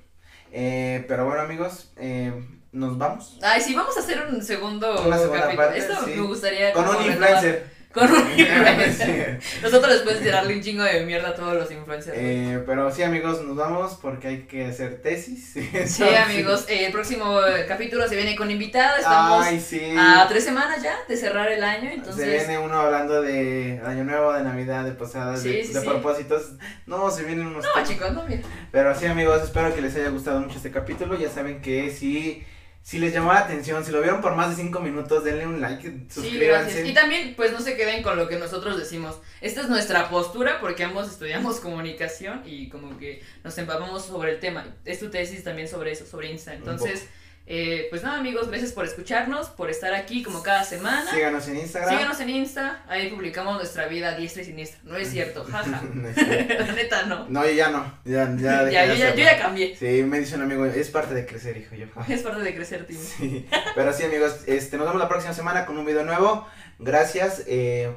[0.52, 2.32] Eh, pero bueno, amigos, eh,
[2.74, 3.38] nos vamos.
[3.42, 6.10] Ay, sí, vamos a hacer un segundo Una segunda parte, Esto sí.
[6.16, 6.72] me gustaría.
[6.72, 7.74] Con un influencer.
[7.94, 9.38] Con un influencer.
[9.62, 12.16] Nosotros después tirarle un chingo de mierda a todos los influencers.
[12.18, 15.54] Eh, pero sí, amigos, nos vamos porque hay que hacer tesis.
[15.86, 18.96] Sí, amigos, eh, el próximo capítulo se viene con invitado.
[18.96, 19.94] Estamos Ay, sí.
[19.96, 22.26] a tres semanas ya de cerrar el año, Se entonces.
[22.26, 25.86] viene uno hablando de Año Nuevo, de Navidad, de posadas, Sí, de, sí, de sí.
[25.86, 26.54] propósitos.
[26.86, 27.64] No, se vienen unos.
[27.64, 27.88] No, temas.
[27.88, 28.42] chicos, no, mira.
[28.72, 31.16] Pero sí, amigos, espero que les haya gustado mucho este capítulo.
[31.16, 32.42] Ya saben que si,
[32.84, 35.58] si les llamó la atención, si lo vieron por más de cinco minutos, denle un
[35.58, 36.46] like, Sí, suscríbanse.
[36.46, 36.86] gracias.
[36.86, 39.16] Y también, pues no se queden con lo que nosotros decimos.
[39.40, 44.38] Esta es nuestra postura porque ambos estudiamos comunicación y como que nos empapamos sobre el
[44.38, 44.66] tema.
[44.84, 46.52] Es tu tesis también sobre eso, sobre Insta.
[46.52, 47.08] Entonces,
[47.46, 51.10] eh, pues nada, amigos, gracias por escucharnos, por estar aquí como cada semana.
[51.10, 51.90] Síganos en Instagram.
[51.94, 54.80] Síganos en Insta, ahí publicamos nuestra vida diestra y siniestra.
[54.84, 55.82] No es cierto, jaja.
[55.92, 56.64] No es cierto.
[56.64, 57.26] La neta no.
[57.28, 57.98] no, yo ya no.
[58.04, 59.16] Ya, ya, Ya, yo, ya, hacerlo.
[59.16, 59.76] yo ya cambié.
[59.76, 61.74] Sí, me dice un amigo, es parte de crecer, hijo.
[61.74, 61.86] Yo.
[62.08, 62.86] Es parte de crecer.
[62.90, 66.46] Sí, pero sí amigos, este, nos vemos la próxima semana con un video nuevo.
[66.78, 67.92] Gracias, eh,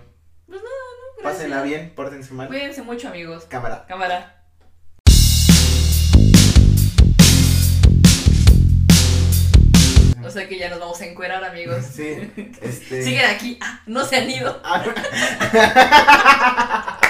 [0.45, 0.73] Pues nada,
[1.17, 1.79] no, pásenla gracias.
[1.79, 2.47] bien, pórtense mal.
[2.47, 3.45] Cuídense mucho, amigos.
[3.45, 3.85] Cámara.
[3.87, 4.36] Cámara.
[10.23, 11.85] O sea que ya nos vamos a encuerar, amigos.
[11.93, 13.03] Sí, este.
[13.03, 13.57] Siguen aquí.
[13.61, 14.61] Ah, no se han ido.
[14.63, 14.83] Ah,